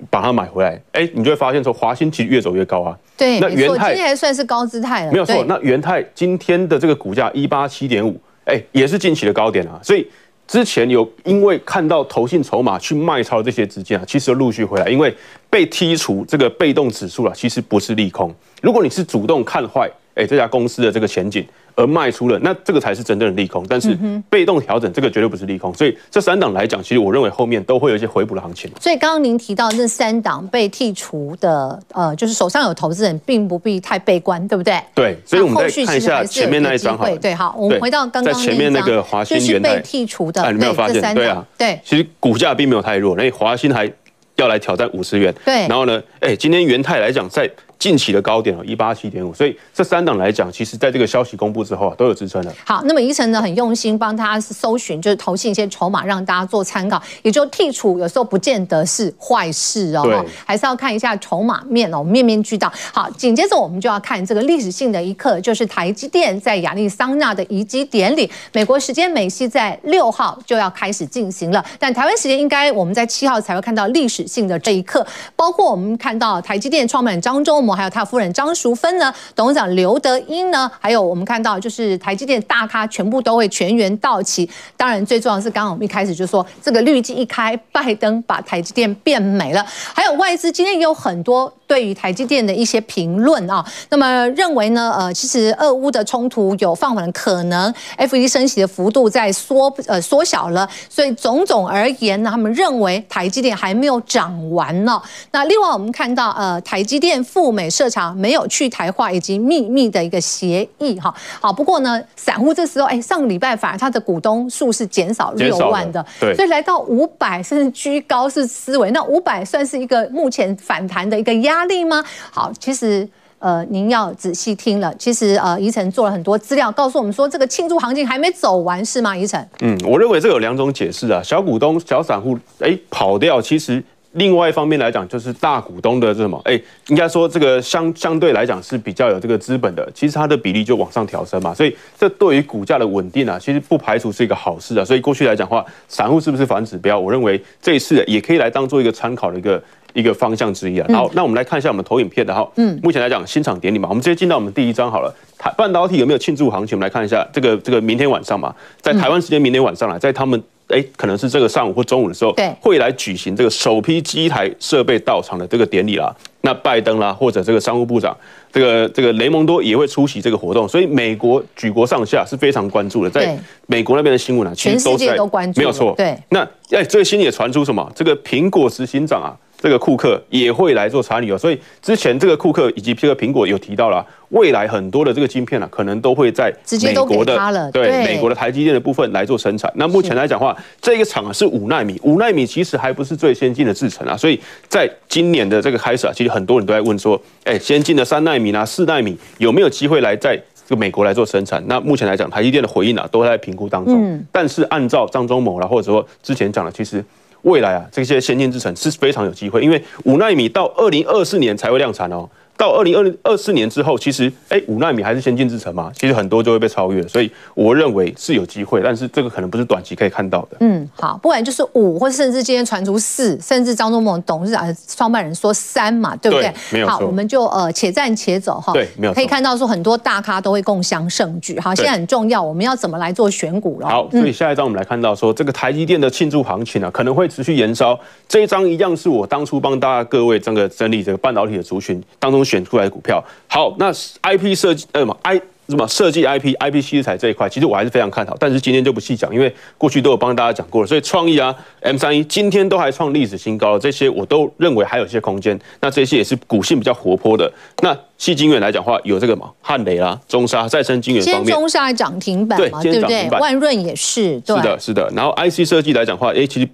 [0.08, 0.80] 把它买回来？
[0.92, 2.98] 哎，你就会发现说，华新其实越走越高啊。
[3.18, 5.12] 对，那元泰今天还算是高姿态了。
[5.12, 10.08] 没有错，那元泰今天的这个股价一八七点五，哎，也是近期的高点啊，所以。
[10.48, 15.14] 之前有因为看到投信筹码去卖超这些资金啊，其实陆续回来，因为
[15.50, 18.34] 被剔除这个被动指数啊，其实不是利空。
[18.62, 21.46] 如果你是主动看坏，哎，这家公司的这个前景。
[21.78, 23.64] 而卖出了，那这个才是真正的利空。
[23.68, 23.96] 但是
[24.28, 25.72] 被动调整，这个绝对不是利空。
[25.72, 28.68] 所以这三档来讲，其实我认为后面都会有一些回补的行情。
[28.80, 34.76] 所以刚刚您提到那三档被剔除的，呃，就是手上有投资人，并不必太悲观，对不对？
[34.92, 35.16] 对。
[35.24, 41.14] 所以我们再看一下前面那一张，对，好，我们回到刚刚在前面那个华新元泰被剔除的，哎，你没有发现？
[41.14, 41.80] 对啊，对。
[41.84, 43.88] 其实股价并没有太弱，那华新还
[44.34, 45.32] 要来挑战五十元。
[45.44, 45.68] 对。
[45.68, 47.48] 然后呢，哎，今天元泰来讲在。
[47.78, 52.52] 近期的高点哦，一八七点五，所以这三档来讲，其实在这个消息公布之后啊，都有支撑的。
[52.64, 57.00] 好，那么怡晨呢很用心帮他搜寻，就是投信一些筹码，让大家做参考。
[57.22, 62.72] 也就剔除有时候不见得是坏事哦，对还是要看一下筹码面哦，面面俱到。
[62.92, 68.28] 好，紧接着我们就要看这个历史性的一刻，就是台积电在亚利桑那的移机典礼。
[68.52, 75.06] 美国时间美西在六号就要开始进行了，但台湾时间应该我们在七号才会看到历史性的这一刻。
[75.36, 84.48] 包括我们看到台积电创办人张忠还有他夫人张淑芬呢，董事长刘德英呢，还有我们看到就是台积电大咖全部都会全员到齐。
[84.76, 89.64] 当然最重要是，刚刚我们一开始就说这个滤镜一开，拜登把台积电变美了。
[89.94, 105.00] 还有外资今天也有很多对于台积电的一些评论啊，那么认为呢，呃，其实俄乌的冲突有放缓的可能，FED 升息的幅度在缩呃缩小了，所以种种而言呢，他们认为台积电还没有涨完呢。
[105.30, 111.14] 那另外我们看到呃，台积电赴美设厂没有去台化以及秘密的一个协议哈。
[111.38, 118.90] 好，不过呢，散户这时候哎，上个礼拜反而他的股东数是减少六万的，对，所以来到五百甚至居高是思维。
[118.92, 122.04] 那五百算是一个目前反弹的一个压压力吗？
[122.30, 123.06] 好，其实
[123.40, 124.94] 呃，您要仔细听了。
[124.96, 129.16] 其实呃，宜晨做了很多资料，告诉我们说这个庆祝行情还没走完，是吗？
[129.16, 129.48] 宜晨？
[129.60, 131.20] 嗯，我认为这有两种解释啊。
[131.22, 133.82] 小股东、小散户哎跑掉，其实。
[134.12, 136.40] 另外一方面来讲，就是大股东的这什么？
[136.46, 144.84] 哎，应该说这个相相对来讲是比较有这个资本的，其实它的比例就往上调升嘛，所以这对于股价的稳定啊，其实不排除是一个好事啊。
[144.84, 146.98] 所以过去来讲的话，散户是不是反指标？
[146.98, 149.62] 我认为这一次也可以来当做一个参考的一个
[149.98, 150.86] 一个方向之一啊。
[150.92, 152.48] 好，嗯、那我们来看一下我们投影片的哈。
[152.56, 155.14] 嗯，目前来讲新厂典礼嘛，我们直接进到我们第一章好了。
[155.38, 156.76] 台半导体有没有庆祝行情？
[156.76, 160.42] 我们来看一下这个这个明天晚上嘛，在台湾时间明天晚上啊，在他们。
[160.68, 166.14] 哎，可能是这个上午或中午的时候，对，会来举行这个首批机台设备到场的这个典礼啦。
[166.42, 168.14] 那拜登啦，或者这个商务部长，
[168.52, 170.68] 这个这个雷蒙多也会出席这个活动。
[170.68, 173.08] 所以美国举国上下是非常关注的。
[173.08, 173.34] 在
[173.66, 175.16] 美国那边的新闻啊，其实都在，
[175.56, 175.94] 没有错。
[175.96, 177.90] 对，那哎，最新也传出什么？
[177.94, 179.32] 这个苹果执行长啊。
[179.60, 189.68] 这个库克也会来做参与哦，所以之前这个库克以及这个苹果有提到了，未来很多的这个晶片啊，可能都会在美国的对美国的台积电的部分来做生产。
[189.74, 200.36] 那目前来讲的话，这个厂啊是五纳米，五纳米其实还不是最先进的制程啊，所以在今年的这个开始啊，其实很多人都在问说，哎，先进的三纳米啊、四纳米有没有机会来在
[200.68, 201.60] 这个美国来做生产？
[201.66, 204.24] 那目前来讲，台积电的回应啊都在评估当中。
[204.30, 207.04] 但是按照张忠谋啦，或者说之前讲的，其实。
[207.48, 212.28] 未来啊，这些先进制程是非常有机会，因为五纳米到二零二四年才会量产哦。
[212.58, 220.56] 到二零二二四年之后，其实哎，五纳米还是先进制程嘛，其实很多就会被超越，所以我认为是有机会，但是这个可能不是短期可以看到的。
[220.60, 226.48] 嗯，好，不管就是五，或甚至今天传出四，甚至张忠谋董事长、创办人说三嘛，对不对？
[226.48, 226.96] 对，没有错。
[226.96, 228.72] 好，我们就呃且战且走哈。
[228.72, 229.14] 对，没有错。
[229.14, 231.60] 可以看到说很多大咖都会共襄盛举。
[231.60, 233.88] 好，现在很重要，我们要怎么来做选股了？
[233.88, 237.96] 好，所以下一张我们来看到说这个台积电的庆祝行情啊，可能会持续延烧。
[238.26, 243.22] 这一张一样是我当初帮大家各位这个整理这个半导体的族群当中选出来的股票。
[243.46, 250.86] 好，那 IP 设计呃什么 I 什么设计 IP IP 器材这一块，其实我还是非常看好，但是今天就不细讲，因为过去都有帮大家讲过了。
[250.86, 255.60] 所以创意啊，M 三一今天都还创历史新高，这些我都认为还有一些空间。
[255.80, 257.52] 那这些也是股性比较活泼的。
[257.82, 263.28] 那细晶圆来讲的话，有这个嘛，汉雷啦、中沙、再生晶圆方面，中沙涨停板嘛，对不对？
[263.38, 265.12] 万润也是，对，是的，是的。
[265.14, 266.68] 然后 IC 设计来讲的话，哎，其实。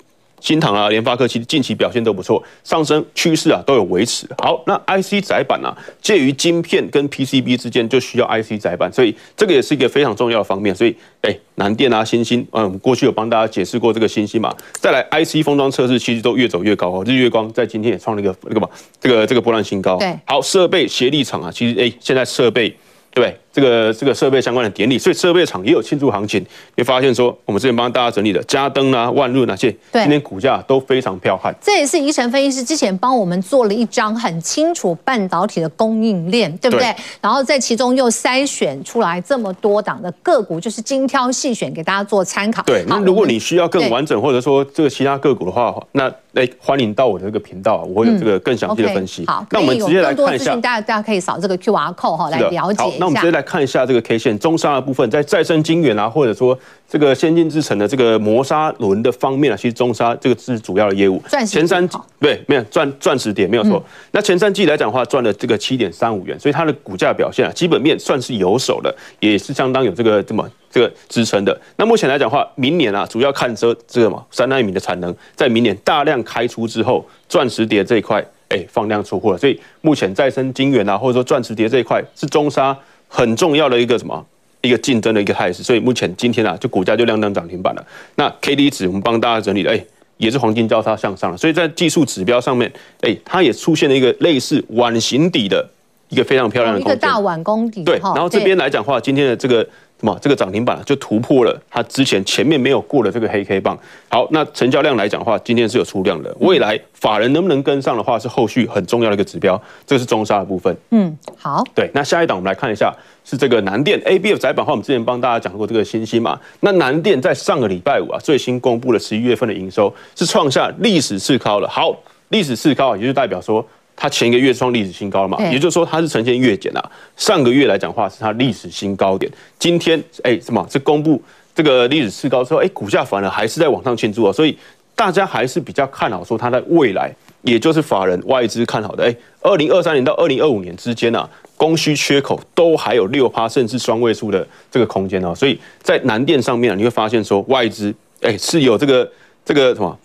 [0.44, 4.28] 新唐啊，联发科其实近期表现都不错，上升趋势啊都有维持。
[4.36, 10.74] 好，那 IC 载板啊，介于晶片跟 PCB 之间，就需要 IC 载板，所以这个也是一个非常重要的方面。
[10.74, 14.54] 所以，哎，南电啊，新兴，嗯，过去有帮大家解释过这个新兴嘛。
[14.74, 17.02] 再来，IC 封装测试其实都越走越高哦。
[17.06, 18.68] 日月光在今天也创了一个那个嘛，
[19.00, 19.96] 这个这个波浪新高。
[19.96, 22.76] 对，好，设备协力厂啊，其实哎，现在设备。
[23.14, 26.40] 对，这个这个设备相关的典礼，所以设备厂也有庆祝行情。
[26.74, 31.54] 你会发现说，我们之前帮大家整理的嘉登啊、万润那些，今天股价都非常彪悍。
[31.60, 36.86] 这也是宜晨分析师之前帮我们做了一张很清楚半导体的供应链，对不对？
[36.86, 42.60] 对，然后在其中又筛选出来这么多档的个股，就是精挑细选给大家做参考。
[42.64, 46.12] 对，那如果你需要更完整，或者说这个其他个股的话，那。
[46.34, 49.22] 哎，欢迎到我的这个频道，我会有这个更详细的分析。
[49.22, 52.82] 嗯 okay, 好，那我们直接来看一下，大家大家可以扫这个 QR code 哈，来了解一下。
[52.82, 61.22] 好，那我们直接来看一下这个 K 线中沙的部分，在再生晶圆啊，或者说这个先进制程的这个磨砂轮的方面啊，其实中沙这个是主要的业务。
[61.46, 63.76] 前三季对，没有赚赚十点没有错。
[63.76, 70.44] 嗯、那前三季来讲的话，赚了这个七点三五元，所以它的股价表现啊，基本面算是有手的，也是相当有这个这么。
[70.70, 79.38] 这个支撑的，那目前来讲的话，明年啊，主要看这这个嘛，三纳米的产能在明年大量开出之后，钻石碟这一块，哎，放量出货了。
[79.38, 82.76] 所以目前再生晶圆啊，或者说钻石碟这一块，是中砂
[83.16, 84.26] 很重要的一个什么
[84.60, 85.62] 一个竞争的一个态势。
[85.62, 87.86] 所以目前今天啊，就股价就亮灯涨停板了。
[88.16, 89.84] 那 K D 值我们帮大家整理了，哎，
[90.16, 91.36] 也是黄金交叉向上了。
[91.36, 92.72] 所以在技术指标上面，
[93.02, 95.64] 哎，它也出现了一个类似碗形底的
[96.08, 97.84] 一个非常漂亮的一个大碗公底。
[97.84, 99.64] 对，然后这边来讲的话，今天的这个。
[100.00, 103.78] 嘛，这个涨停板就突破了它之前前面没有过的这个黑 K 棒。
[104.08, 106.34] 好，那成交量来讲的话，今天是有出量的。
[106.40, 109.60] 未来法人能不能跟上的话，是后续很重要的一个指标。
[109.86, 110.76] 这个是中沙的部分。
[110.90, 111.62] 嗯，好。
[111.74, 112.92] 对，那下一档我们来看一下，
[113.24, 116.38] 是这个南电 ABF 窄板的话，我们之前帮大家讲过这个信息嘛。
[116.60, 121.68] 那南电在上个礼拜五啊，最新公布了十一月份的营收是创下历史次高了。
[121.68, 121.96] 好，
[122.28, 123.66] 历史次高也就代表说。
[123.96, 126.90] 它前一个月创历史新高了嘛，也就是说它是呈现月减啊。
[127.16, 130.66] 上个月来讲的话是它历史新高点，今天哎什么？
[130.70, 131.22] 是公布
[131.54, 134.58] 这个历史次高之后，哎股价反而还是在往上庆祝啊，所以
[134.96, 149.08] 大家还是比较看好说它在未来，也就是法人外资看好的哎，二零二三年到二零二五年之间啊，供需缺口都还有六趴甚至双位数的这个空间哦，所以在南电上面啊，你会发现说外资哎是有这个
[149.44, 149.98] 这个什么？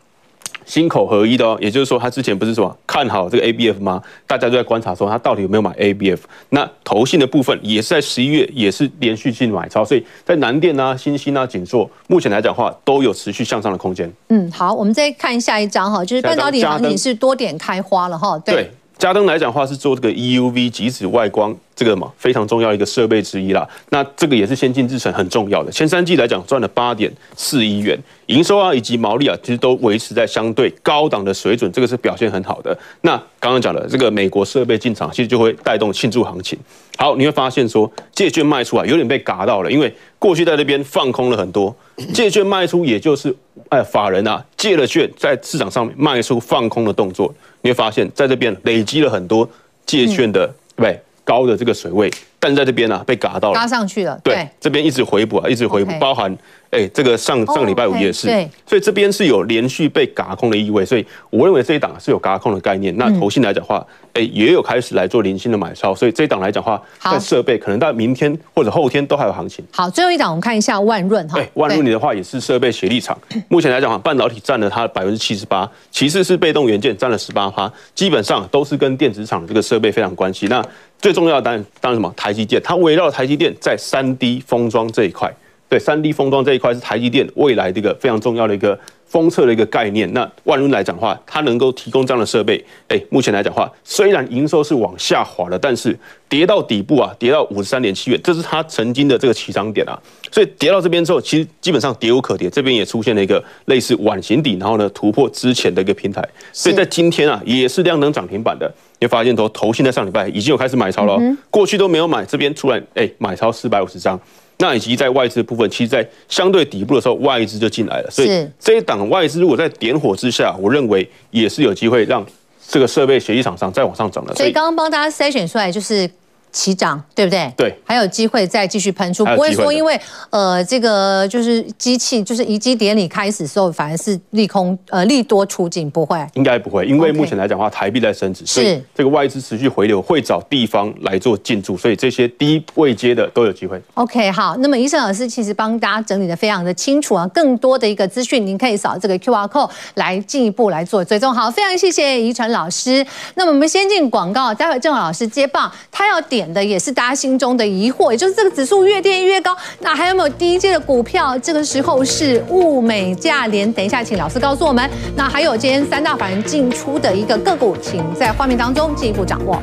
[0.69, 3.99] 心口合一的哦，也就是说，他之前不是说看好这个 ABF 吗？
[4.27, 6.19] 大家都在观察说他到底有没有买 ABF。
[6.49, 14.13] 那投信的部分也是在十一月也是连续性买超，所以在南电啊、新兴啊、景硕，目前来讲的话都有持续向上的空间。
[14.27, 18.37] 嗯，好，我们再看下一张哈，就是半导体行情是多点开花了哈。
[18.37, 18.69] 对，
[18.99, 21.55] 嘉登来讲的话是做这个 EUV 极紫外光。
[21.73, 25.71] 这个嘛非常重要一个设备之一啦，那这个也是先进制程很重要的。
[25.71, 32.77] 前三季来讲赚了八点四亿元，营收啊以及毛利啊其实都维持在相对高档的水准，这个是表现很好的。
[32.99, 36.59] 那刚刚讲的这个美国设备进场，其实就会带动庆祝行情。
[36.97, 41.73] 好，你会发现说借券卖出啊有点被嘎到了，因为过去在那边放空了很多，
[42.13, 43.33] 借券卖出也就是
[43.69, 49.49] 哎法人啊借了券在市场上面卖出放空的动作，你会发现在这边累积了很多
[49.85, 50.99] 借券的对？
[51.29, 52.09] 高的这个水位，
[52.39, 54.19] 但在这边呢、啊、被嘎到了，嘎上去了。
[54.23, 56.35] 对，对这边一直回补啊，一直回补.包含
[56.71, 58.49] 哎、欸、这个上上礼拜五也是，oh, okay.
[58.65, 62.95] 所以这边是有连续被嘎空的意味，所以我认为这一档是有嘎空的概念。
[62.97, 69.63] 那投信来讲的话，哎、欸、也有开始来做零星的买超，所以这一档来讲的话，在设备可能到明天或者后天都还有行情。
[69.71, 73.17] 好，最后一档我们看一下万润哈，对，万润你的话也是设备协力厂，
[73.47, 80.47] 目前来讲哈半导体占了它百分之七十八，其次是被动元件占了十八趴，基本上都是跟电子厂的这个设备非常关系。
[80.47, 80.63] 那
[80.99, 82.13] 最重要的当然当然什么？
[82.15, 85.33] 台积电，它围绕台积电在三 D 封装这一块，
[85.69, 90.11] 对，三 D 封装这一块是台积电未来的一个非常重要的一个封测的一个概念。
[90.13, 95.95] 那万润来讲的话，它能够提供这样的设备，哎，目前来讲的话，虽然营收是往下滑了，但是
[96.27, 99.93] 跌到底部啊，跌到五十三点七元，这是它曾经的这个起涨点啊。
[100.31, 106.27] 所以跌到这边之后，其实基本上跌无可跌，这边也出现了一个类似碗形底，然后呢突破之前的一个平台。
[106.51, 108.71] 所以在今天啊，也是量能涨停板的。
[108.99, 111.19] 你会发现，头头现在上礼拜已经有开始买超了，
[111.51, 114.19] 过去都没有买，这边突然哎买超四百五十张，
[114.59, 122.25] 那以及在外资的部分，其实，在相对底部的时候，外资就进来了，所以这一档外资如果在点火之下，我认为也是有机会让
[122.67, 124.35] 这个设备协议厂商再往上涨的。
[124.35, 126.09] 所以刚刚帮大家筛选出来就是。
[126.51, 127.51] 起涨，对不对？
[127.55, 136.25] 对，还有机会再继续喷出，不会说因为呃这个就是机器就是移机典礼开始的时候，反而是利空呃利多出尽，不会？
[136.33, 143.79] 应该不会，因为目前来讲的话，台币在升值，是这个外资持续回流，会找地方来做进驻，所以这些低位接的都有机会。
[143.93, 151.33] OK，好，那么医生老师其实帮大家整理的非常的清楚啊，更多的一个资讯，您可以扫这个 QR code 来进一步来做追踪。
[151.33, 153.05] 好，非常谢谢怡诚老师。
[153.35, 156.38] 那么我们先进广告，待会郑老师接棒，他要点。
[156.39, 161.37] 点的也是大家心中的疑惑，也就是这个指数越跌越高，那还有没有低阶的股票？
[161.39, 164.89] 这个时候是物美价廉，等一下请老师告诉我们。
[165.17, 169.61] 那还有今天三大法人进出的一个个股，请在画面当中进一步掌握。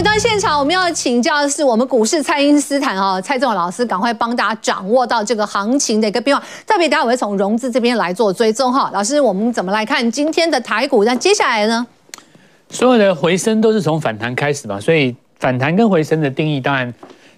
[0.00, 6.42] 回到现场，我们要请教的是我们股市蔡因斯坦哦，蔡仲老师，赶快帮大家掌握到这个行情的一个变化。
[6.66, 8.90] 特别，待会我会从融资这边来做追踪哈。
[8.94, 11.04] 老师，我们怎么来看今天的台股？
[11.04, 11.86] 那接下来呢？
[12.70, 16.90] 所有的回升都是从反弹开始嘛，所以反弹跟回升的定义，当然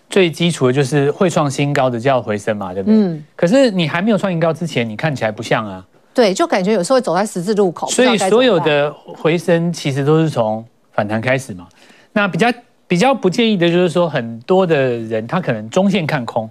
[0.09, 2.97] 最基础的就是会创新高的叫回升嘛，对不对？
[2.97, 3.25] 嗯。
[3.35, 5.85] 可是你还没有创新高之前，你看起来不像啊。
[6.15, 7.89] 对，就感觉有时候会走在十字路口。
[7.89, 11.67] 所以所有的回升其实都是从反弹开始嘛。
[12.13, 12.53] 那比较
[12.87, 16.49] 比较不建议的就是说，很多的人他可能中线看空，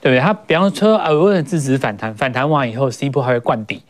[0.00, 0.20] 对不对？
[0.20, 3.82] 他比方说偶尔支持反弹，反弹完以后 C 波还会灌底，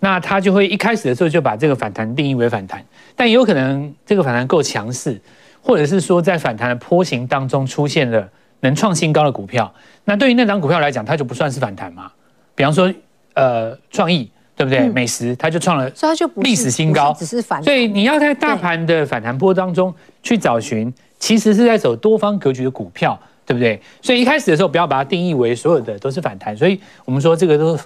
[0.00, 5.20] 那他就会一开始的时候就把这个反弹定义为反弹，但也有可能这个反弹够强势，
[5.60, 8.28] 或者是说在反弹的波形当中出现了
[8.60, 9.72] 能创新高的股票，
[10.04, 12.10] 那对于那张股票来讲，它就不算是反弹嘛。
[12.54, 12.92] 比方说
[13.34, 14.30] 呃创意。
[14.64, 14.88] 对不对？
[14.88, 15.90] 美食它就创了
[16.36, 23.80] 历史新高，只是反，所以你要在大盘的反弹波当中去找寻，其实是在走多方格局的股票，对不对？
[24.00, 27.78] 所以一开始的时候不要把它定义为所有的都是反弹，所以我们说这个都。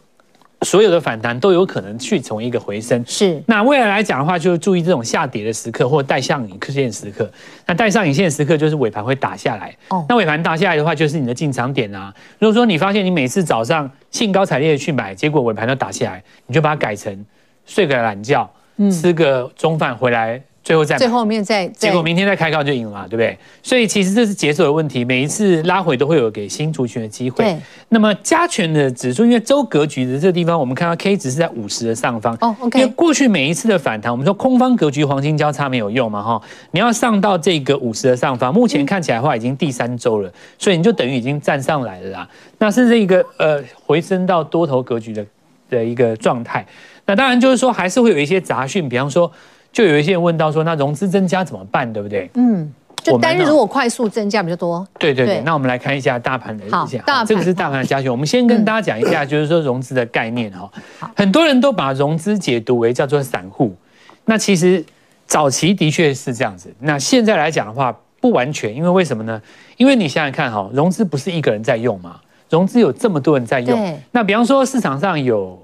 [0.63, 3.43] 所有的反弹都有可能去从一个回升，是。
[3.47, 7.31] 那未来来讲的话，就注意这种下跌的时刻或带上影线时刻。
[7.67, 9.77] 那带上影线时刻就是尾盘会打下来。
[9.89, 10.05] 哦。
[10.09, 12.13] 那尾盘打下来的话，就是你的进场点啊。
[12.39, 17.25] 如果说你发现你每次早上兴高采烈的去买，结果尾盘都打下来，你就把它改成
[17.67, 18.51] 睡个懒觉，
[18.91, 23.39] 吃个中饭回来最后再最后面再，结果明天再开高就赢了嘛，对不对？
[23.63, 27.45] 所以其实这是节奏的问题，每一次拉回都会有给新族群的机会。
[27.45, 27.57] 对，
[27.91, 32.37] 那么加权的指数，因为周格局的这个地方，我们看到 K 值是在五十的上方。
[32.41, 32.81] 哦，OK。
[32.81, 36.43] 因为过去每一次的反弹，我们说空方格局黄金交叉没有用嘛，哈，
[36.73, 42.29] 你要上到这个五十的上方，目前看起来的话已经第三周了，所以你就等于已经站上来了啦。
[42.59, 45.25] 那是这个呃回升到多头格局的
[45.71, 46.67] 的一个状态。
[47.05, 49.31] 那当然就是说还是会有一些杂讯，比方说。
[49.77, 52.31] 就有一些人问到说，那融资增加怎么办，对不对？
[52.33, 52.73] 嗯，
[53.03, 54.89] 就单日如果快速增加比较多。
[54.99, 58.11] 对对对，那我们来看一下大盘的一下，大盘这个是大盘的加权。
[58.11, 60.67] 我们先跟大家讲一下，就是说融资的概念哈。
[61.15, 63.77] 很多人都把融资解读为叫做散户，
[64.25, 64.83] 那其实
[65.27, 66.73] 早期的确是这样子。
[66.79, 69.39] 那现在来讲的话，不完全，因为为什么呢？
[69.77, 72.19] 因为你想想看哈，融资不是一个人在用嘛，
[72.49, 73.99] 融资有这么多人在用。
[74.11, 75.63] 那比方说市场上有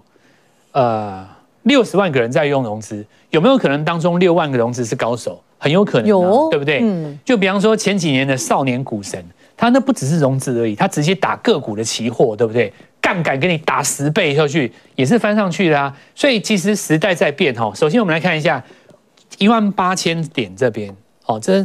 [0.73, 1.27] 呃。
[1.65, 5.43] 六十万个人在用融资，有没有可能当中六万个融资是高手？
[5.59, 6.81] 很有可能，有，对不对？
[6.83, 9.25] 嗯，就比方说前几年的少年股神，
[9.57, 12.73] 他那不只是融资而已，他直接打个股的期货，对不对？
[13.01, 15.97] 杠杆给你打十倍下去，也是翻上去的啊。
[16.17, 17.73] 所以其实时代在变哈。
[17.75, 18.63] 首先我们来看一下
[19.39, 20.93] 一万八千点这边，
[21.27, 21.65] 哦，这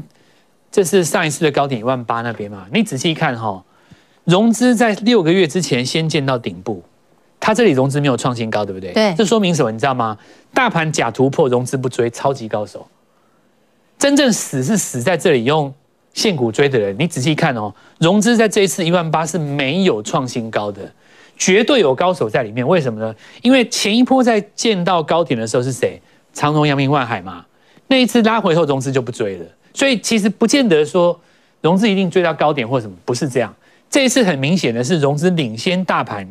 [0.72, 2.68] 这是上一次的高点一万八那边嘛？
[2.72, 3.64] 你仔细看哈，
[4.26, 6.84] 融资在六个月之前先见到顶部。
[7.40, 8.92] 它这里融资没有创新高，对不对？
[8.94, 9.72] 对，这说明什么？
[9.72, 10.18] 你知道吗？
[10.54, 12.88] 大盘假突破，融资不追，超级高手。
[13.98, 15.74] 真正死是死在这里用
[16.14, 16.96] 现股追的人。
[17.00, 20.82] 你仔细看哦，融资在这一次一万八是没有创新高的，
[21.38, 22.68] 绝对有高手在里面。
[22.68, 23.16] 为什么呢？
[23.42, 26.02] 因为前一波在见到高点的时候是谁？
[26.34, 27.46] 长荣、阳明、万海嘛。
[27.88, 29.46] 那一次拉回后，融资就不追了。
[29.74, 31.18] 所以其实不见得说
[31.62, 33.56] 融资一定追到高点或什么，不是这样。
[33.90, 36.28] 这一次很明显的是融资领先大盘。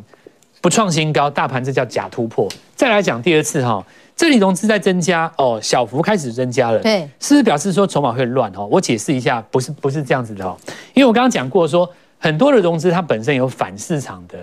[0.61, 2.48] 不创新高，大盘这叫假突破。
[2.74, 3.84] 再来讲第二次哈，
[4.16, 8.66] 这里融资在增加哦，小幅开始增加了，对，是不是表示说筹码会乱哦？
[8.70, 10.57] 我解释一下，不是不是这样子的哦，
[10.94, 11.88] 因为我刚刚讲过说，
[12.18, 14.38] 很多的融资它本身有反市场的。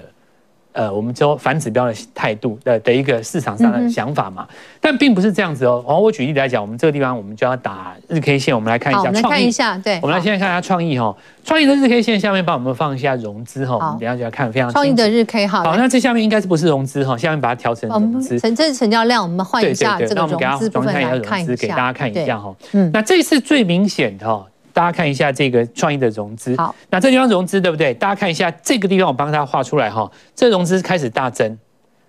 [0.73, 4.47] 呃，我们说反指标的态度的的一个市场上的想法嘛，
[4.81, 5.83] 但并不是这样子哦。
[5.87, 9.17] 然后我举例来讲，我们这个地方我们就要打日 K 线，我们来看一下创意。
[9.17, 11.15] 我们来看一下，对，我们来现在看一下创意哈。
[11.45, 14.71] 创意的日 K 线下面帮我们放一下融资哈，我们等下就要看非常。
[14.71, 17.17] 创意的日 K 哈，好，那这下面应该是不是融资哈？
[17.17, 18.39] 下面把它调成融资。
[18.39, 21.43] 成这是成交量，我们换一下这个融资部分来看一下。
[21.43, 22.55] 那我们给大家看一下哈。
[22.71, 24.45] 嗯，那这次最明显的哈。
[24.73, 27.93] 大家看一下这个创意的融资，好，那这地方融资对不对？
[27.93, 31.57] 大家看一下这个地方，我帮大家画出来哈，这融资开始大增，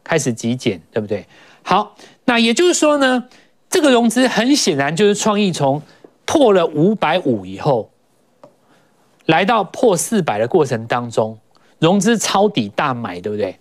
[0.02, 1.26] 开始急减，对不对？
[1.62, 1.94] 好，
[2.24, 3.24] 那也就是说呢，
[3.68, 5.82] 这个融资很显然就是创意从
[6.24, 7.90] 破了五百五以后，
[9.26, 11.38] 来到破四百的过程当中，
[11.78, 13.58] 融资抄底大买，对不对？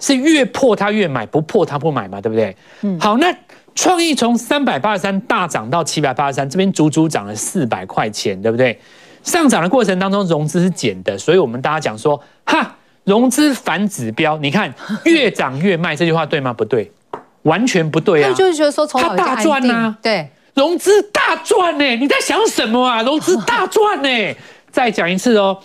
[0.00, 2.56] 是越破它越买，不破它不买嘛，对不对？
[2.82, 3.32] 嗯，好，那。
[3.74, 8.78] 创意从三百八十三大涨到七百八十三，这边足足涨了四百块钱，对不对？
[9.22, 14.72] 上涨的过程当中，融资是减的，所以我们大家讲说，哈，融资反指标，你看
[15.04, 16.52] 越涨越卖，这句话对吗？
[16.52, 16.92] 不对，
[17.42, 18.32] 完全不对啊！
[18.34, 23.02] 就是觉得说，它大赚呐，对，融资大赚呢，你在想什么啊？
[23.02, 24.34] 融资大赚呢？
[24.70, 25.58] 再讲一次哦，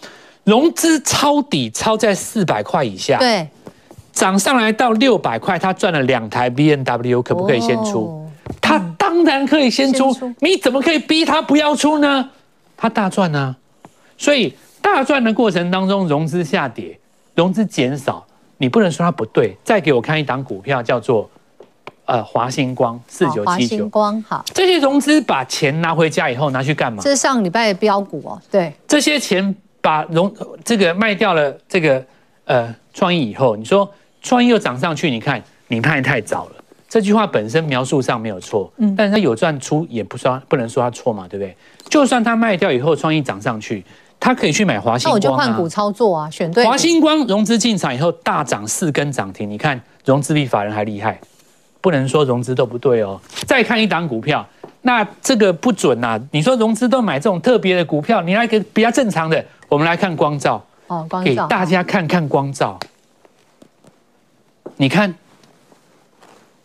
[0.46, 3.48] 融资抄底抄在四百块以下，对。
[4.20, 8.30] 涨上来到六百块，他赚了两台 B N W，可不可以先出？
[8.60, 12.30] 他当然可以先出，你怎么可以逼他不要出呢？
[12.76, 13.56] 他大赚啊！
[14.18, 17.00] 所以大赚的过程当中，融资下跌，
[17.34, 18.26] 融资减少，
[18.58, 19.56] 你不能说它不对。
[19.64, 21.30] 再给我看一档股票，叫做
[22.04, 23.46] 呃华星光四九七九。
[23.46, 27.02] 华星光好，这些融资把钱拿回家以后拿去干嘛？
[27.02, 28.38] 这是上礼拜的标股哦。
[28.52, 30.30] 对，这些钱把融
[30.66, 32.04] 这个卖掉了，这个
[32.44, 33.90] 呃创意以后，你说。
[34.22, 36.52] 创意又涨上去，你看你卖太早了。
[36.88, 41.56] 这句话本身描述上没有错，嗯，但是它有赚出也不算，不能说它错嘛，对不对？
[41.88, 43.86] 就算它卖掉以后，创意涨上去，
[44.20, 45.12] 他可以去买华星光啊。
[45.12, 46.66] 那我就换股操作啊，选对。
[46.66, 51.20] 华星光融资进场以后大涨四根涨停，你看融资比法人还厉害，
[51.80, 53.22] 不能说融资都不对哦。
[53.46, 54.44] 再看一档股票，
[54.82, 56.22] 那这个不准呐、啊。
[56.32, 60.56] 你说融资都买这种特别的股票，你来个比较正常的，我们来看光照
[60.88, 62.80] 哦，光照给大家看看光罩。
[64.82, 65.14] 你看，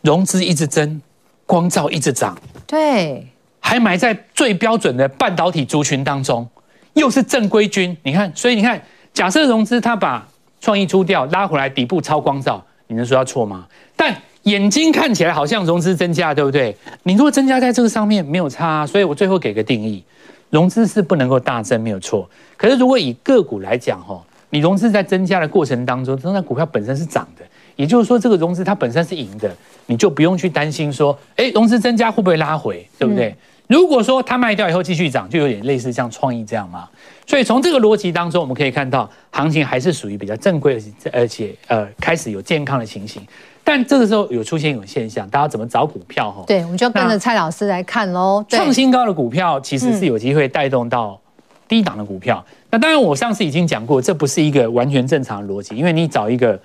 [0.02, 1.02] 融资一直增，
[1.46, 3.26] 光照一直涨，对，
[3.58, 6.48] 还埋在最标准的半导体族群当中，
[6.92, 7.96] 又是正规军。
[8.04, 8.80] 你看，所以你看，
[9.12, 10.24] 假设融资它把
[10.60, 13.66] 创意出掉，拉回来底部超光照，你能说它错吗？
[13.96, 16.76] 但眼睛看起来好像融资增加，对不对？
[17.02, 20.04] 你如果增加在这个上面没有差啊，所以我最后给个定义，
[20.50, 22.30] 融资是不能够大增，没有错。
[22.56, 27.44] 可是如果以个股来讲，哈，你融资在增加的过程当中，那股票本身是涨的。
[27.76, 29.54] 也就是说，这个融资它本身是赢的，
[29.86, 33.34] 你就不用去担心说，哎，融资增加会不会拉回，对不对？
[33.66, 36.86] 如果说它卖掉以后继续涨，就有点类似像创意这样嘛。
[37.26, 40.78] 所以从这个逻辑当中，我们可以看到行情还是属于比较正规，
[41.10, 43.22] 而且呃开始有健康的情形。
[43.66, 46.44] 但这个时候有出现一种现象，大家怎么找股票哈？
[46.46, 48.44] 对，我们就跟着蔡老师来看喽。
[48.46, 51.18] 创新高的股票其实是有机会带动到
[51.66, 52.44] 低档的股票。
[52.46, 56.60] 嗯、那当然，我上次已经讲过，这不是一个完全正常的逻辑，因为你找一个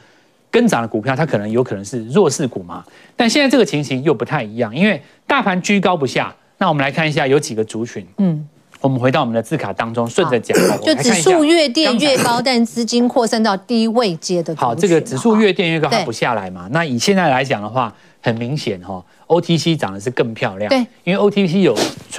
[0.51, 2.83] 跟涨的股票，它可能有可能是弱势股嘛。
[3.15, 6.35] 但现在这个情形又不太一样，因为大盘居高不下。
[6.57, 8.05] 那我们来看一下有几个族群。
[8.17, 8.47] 嗯。
[8.81, 14.55] 我们回到我们的字卡当中，顺着讲，就指数越垫越高，但资金扩散到低位接的。
[14.55, 16.69] 好，这个指数越垫越高，它不下来嘛？
[16.71, 20.69] 那以现在来讲的话，很明显哈，OTC 涨的是更漂亮。
[20.69, 21.75] 对，因为 OTC 有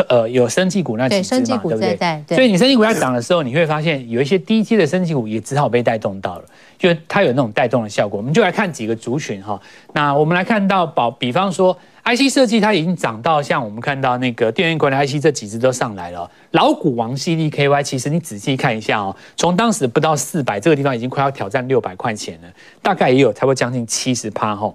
[0.08, 2.24] 呃有生技股那几只嘛，对不对？
[2.28, 6.44] 所以你生技股在涨的时候，你会发现有一些低阶的生技股也只好被带动到了，
[6.78, 8.16] 就它有那种带动的效果。
[8.18, 9.60] 我们就来看几个族群哈。
[9.92, 11.76] 那我们来看到宝，比方说。
[12.02, 22.48] IC 设计它已经涨到像我们看到那个电源管理 IC 这几只都上来了，老股王 CDKY，其实你仔细看一下哦，从当时不到四百这个地方已经快要挑战六百块钱了，
[22.80, 24.72] 大概也有差不多将近七十趴哈。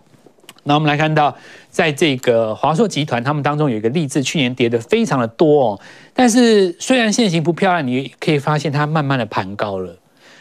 [0.68, 1.36] 那我们来看到，
[1.70, 5.82] 在这个华硕集团，他们当中有一个力致，去年跌的非常的多哦，
[6.14, 9.96] 但是虽然线型不漂亮，你可以发现它慢慢的盘高了，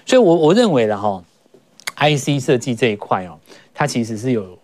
[0.06, 1.22] 所以我我认为了哈
[1.96, 3.38] ，IC 设计这一块哦，
[3.74, 4.58] 它其实是有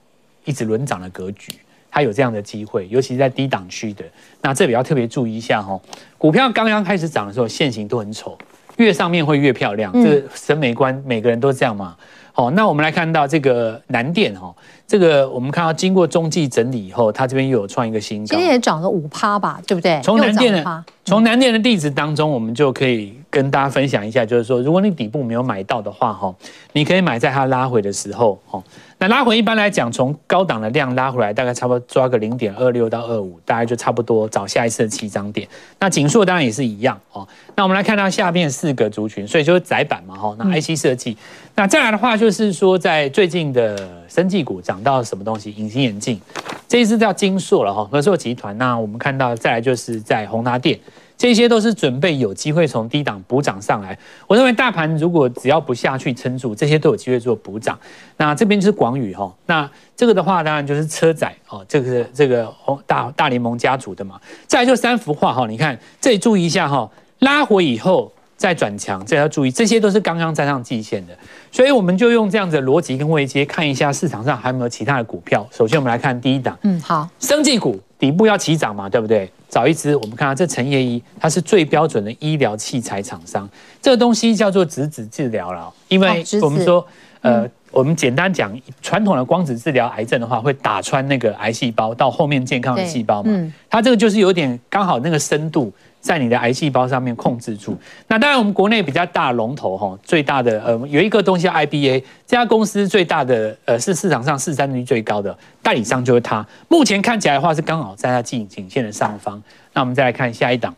[0.46, 1.52] 一直轮涨的格局。
[1.92, 4.04] 它有这样的机会，尤其是在低档区的，
[4.42, 5.76] 那这里要特别注意一下哈。
[6.16, 8.38] 股票刚刚开始涨的时候，线型都很丑，
[8.80, 11.94] 越上面会越漂亮，这个审美观每个人都这样嘛。
[12.32, 14.54] 好，那我们来看到这个南电哈，
[14.86, 20.00] 这个我们看到经过中继整理以后，它这边又有创一个新高，今天也涨了五趴吧，对不对？
[20.02, 26.34] 从南电的从南电的例子当中，我们就可以跟大家分享一下，就是说，如果你底部没有买到的话哈，
[26.72, 28.62] 你可以买在它拉回的时候哈。
[29.00, 35.48] 那拉回一般来讲，从高档的量拉回来，大概差不多抓个零点二六到二五，大概就差不多找下一次的起涨点。
[35.78, 37.26] 那景硕当然也是一样哦。
[37.56, 40.36] 那我们来看到下面四个族群，所以就是窄板嘛哈。
[40.38, 41.16] 那 IC 设计，
[41.54, 45.50] 那再来的话就是说，在最近的生技股涨到什么东西？
[45.52, 46.20] 隐形眼镜，
[46.68, 48.56] 这一次叫金硕了哈，和硕集团。
[48.58, 50.78] 那我们看到再来就是在宏达电。
[51.20, 53.98] 这些都是准备有机会从低档补涨上来。
[54.26, 57.78] 我认为大盘如果只要不下去撑住，这些都有机会做补涨。
[58.16, 62.50] 那这边就是广宇哈，那这个的话当然就是车载哦，这个是这个
[62.86, 64.18] 大大联盟家族的嘛。
[64.46, 71.12] 再来就三幅画哈，你看这里注意一下哈，拉回以后再转强，这要注意，这些都是刚刚站上季线的。
[71.52, 75.46] 所以我们就用这样子的逻辑跟位阶看一下市场上还有没有其他的股票。
[75.50, 79.30] 首先我们来看第一档，嗯，好，生技股底部要起涨嘛，对不对？
[79.50, 83.46] 找一支，我们看到这陈业医，它是最标准的医疗器材厂商。
[83.82, 86.86] 这个东西叫做质子治疗了，因为我们说，
[87.20, 93.52] 呃，我们简单讲，传统的光子治疗癌症的话，会打穿那个癌细胞到后面健康的细胞嘛。
[93.68, 95.72] 它这个就是有点刚好那个深度。
[96.00, 97.76] 在你的癌细胞上面控制住。
[98.08, 106.46] 那当然，我们国内比较大龙头哈，最大的呃有一个东西叫 IBA，这家公司最大的呃是市场上市占率最高的代理商就是它。
[106.68, 109.42] 目前看起来的话是刚好在它颈颈线的上方。
[109.72, 110.74] 那我们再来看下一档。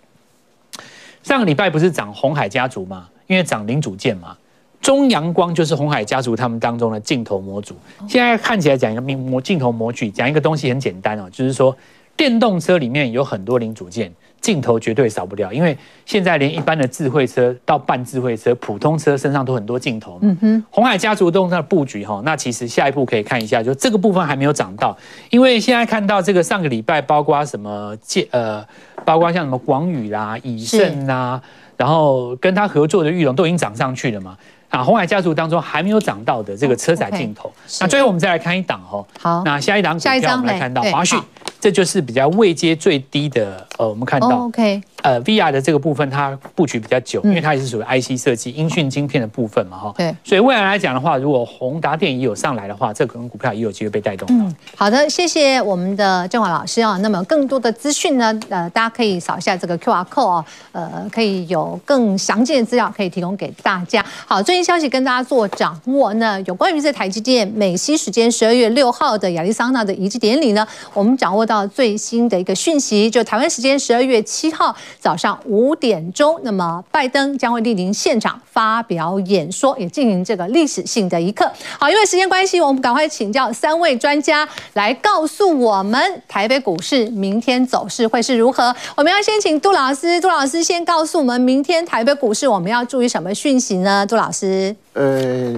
[1.23, 3.09] 上个礼拜不是涨红海家族吗？
[3.29, 4.37] 因为涨零组件嘛。
[4.81, 7.77] 中阳光就是红海家族他们当中的镜头模组。
[8.09, 11.77] 现在看起来讲一个模镜头模具，讲一个东西很简单哦，就是说
[12.17, 14.13] 电动车里面有很多零组件。
[14.43, 20.19] 镜头绝对少不了，因为现在连一般的智慧车到半智慧车、普通车身上都很多镜头。
[20.21, 24.99] 嗯哼，红海家族动它的布局哈，那其实下一步可以看一下，就这个部分还没有涨到，
[25.31, 28.67] 因为现在看到这个上个礼拜包括什么建呃，
[29.05, 31.41] 包括像什么广宇啦、以盛啦，
[31.77, 34.37] 然后跟他合作的玉龙都已经涨上去了嘛。
[34.71, 39.07] 啊，红海家族当中还没有涨到的这个车载镜头，那最后我们再来看一档哈。
[39.21, 41.17] 好，那下一档股票我们来看到华讯。
[41.63, 49.95] 这就是比较位阶最低的，呃，我们看到，oh, OK，呃，VR 的这个部分它布局比较久，嗯、因为它也是属于 IC 设计、音讯晶片的部分嘛，哈。
[49.97, 50.13] 对。
[50.25, 54.27] 所以未来来讲的话，如果宏达电也有上来的话，这可能股票也有机会被带动。
[54.33, 56.97] 嗯，好的，谢谢我们的振华老师啊。
[56.97, 64.05] 那么更多的资讯呢，呃，大家可以扫一下这个 QR code 啊，呃，可以有更详尽的资料可以提供给大家。
[64.27, 66.13] 好，最新消息跟大家做掌握。
[66.15, 71.52] 那有关于这台积电美西时间十二月六号的亚利桑那的移机典礼呢，我们掌握到。
[71.53, 81.51] 到最新的一个讯息，就台湾时间十二月七号早上五点钟，那么拜登将会莅临现场发表演说，也进行这个历史性的一刻。
[81.79, 88.75] 好，因为时间关系，我们赶快请教三位专家来告诉我们台北股市明天走势会是如何。
[88.97, 94.07] 我们要先请杜老师，杜老师先告诉我们明天台北股市我们要注意什么讯息呢？
[94.07, 95.55] 杜老师，呃。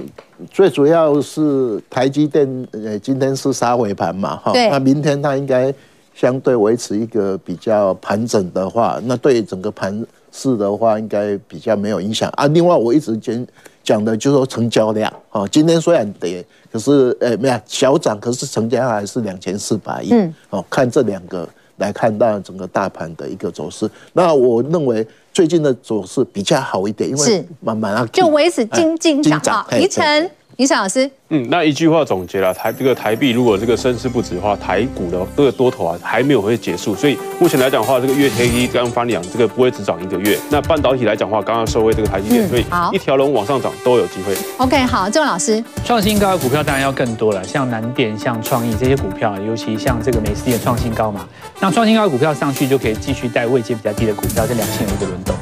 [0.50, 5.72] 最主要是台积电，呃，今天是杀尾盘嘛，哈，那明天它应该
[6.14, 12.46] 相对维持一个比较盘整的话，那对整个盘市的话，应该比较没有影响啊。
[12.48, 13.46] 另外，我一直讲
[13.82, 20.10] 讲的就是说成交量啊，今天虽然跌，可是呃没有小涨，可是成交量还是两千四百亿。
[20.12, 30.30] 嗯，哦，看这两个来看到整个大盘的一个走势，那我认为最近的走势比较好一点，因为慢慢啊，就维持金金涨啊，宜晨。
[30.56, 40.38] 宜晨老师，嗯，那一句话总结了台这个台币，如果这个升势不止的话，台股的这个多头啊还没有会结束，所以目前来讲的话，这个月黑一刚翻两，这个不会只涨一个月。
[40.50, 44.36] 那半导体来讲的话，刚刚收回这个台积电，所以一条龙往上涨都有机会。
[44.58, 51.26] OK，好，这位老师，创新高的股票当然要更多了，像南电、像创意这些股票，尤其像这个美食也创新高嘛，
[51.60, 55.34] 那创新高的股票上去就可以继续带位阶比较低的股票，这两性有一个轮动。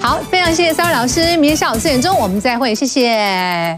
[0.00, 3.76] 好，非常谢谢三位老师，明天下午四点钟我们再会，谢谢。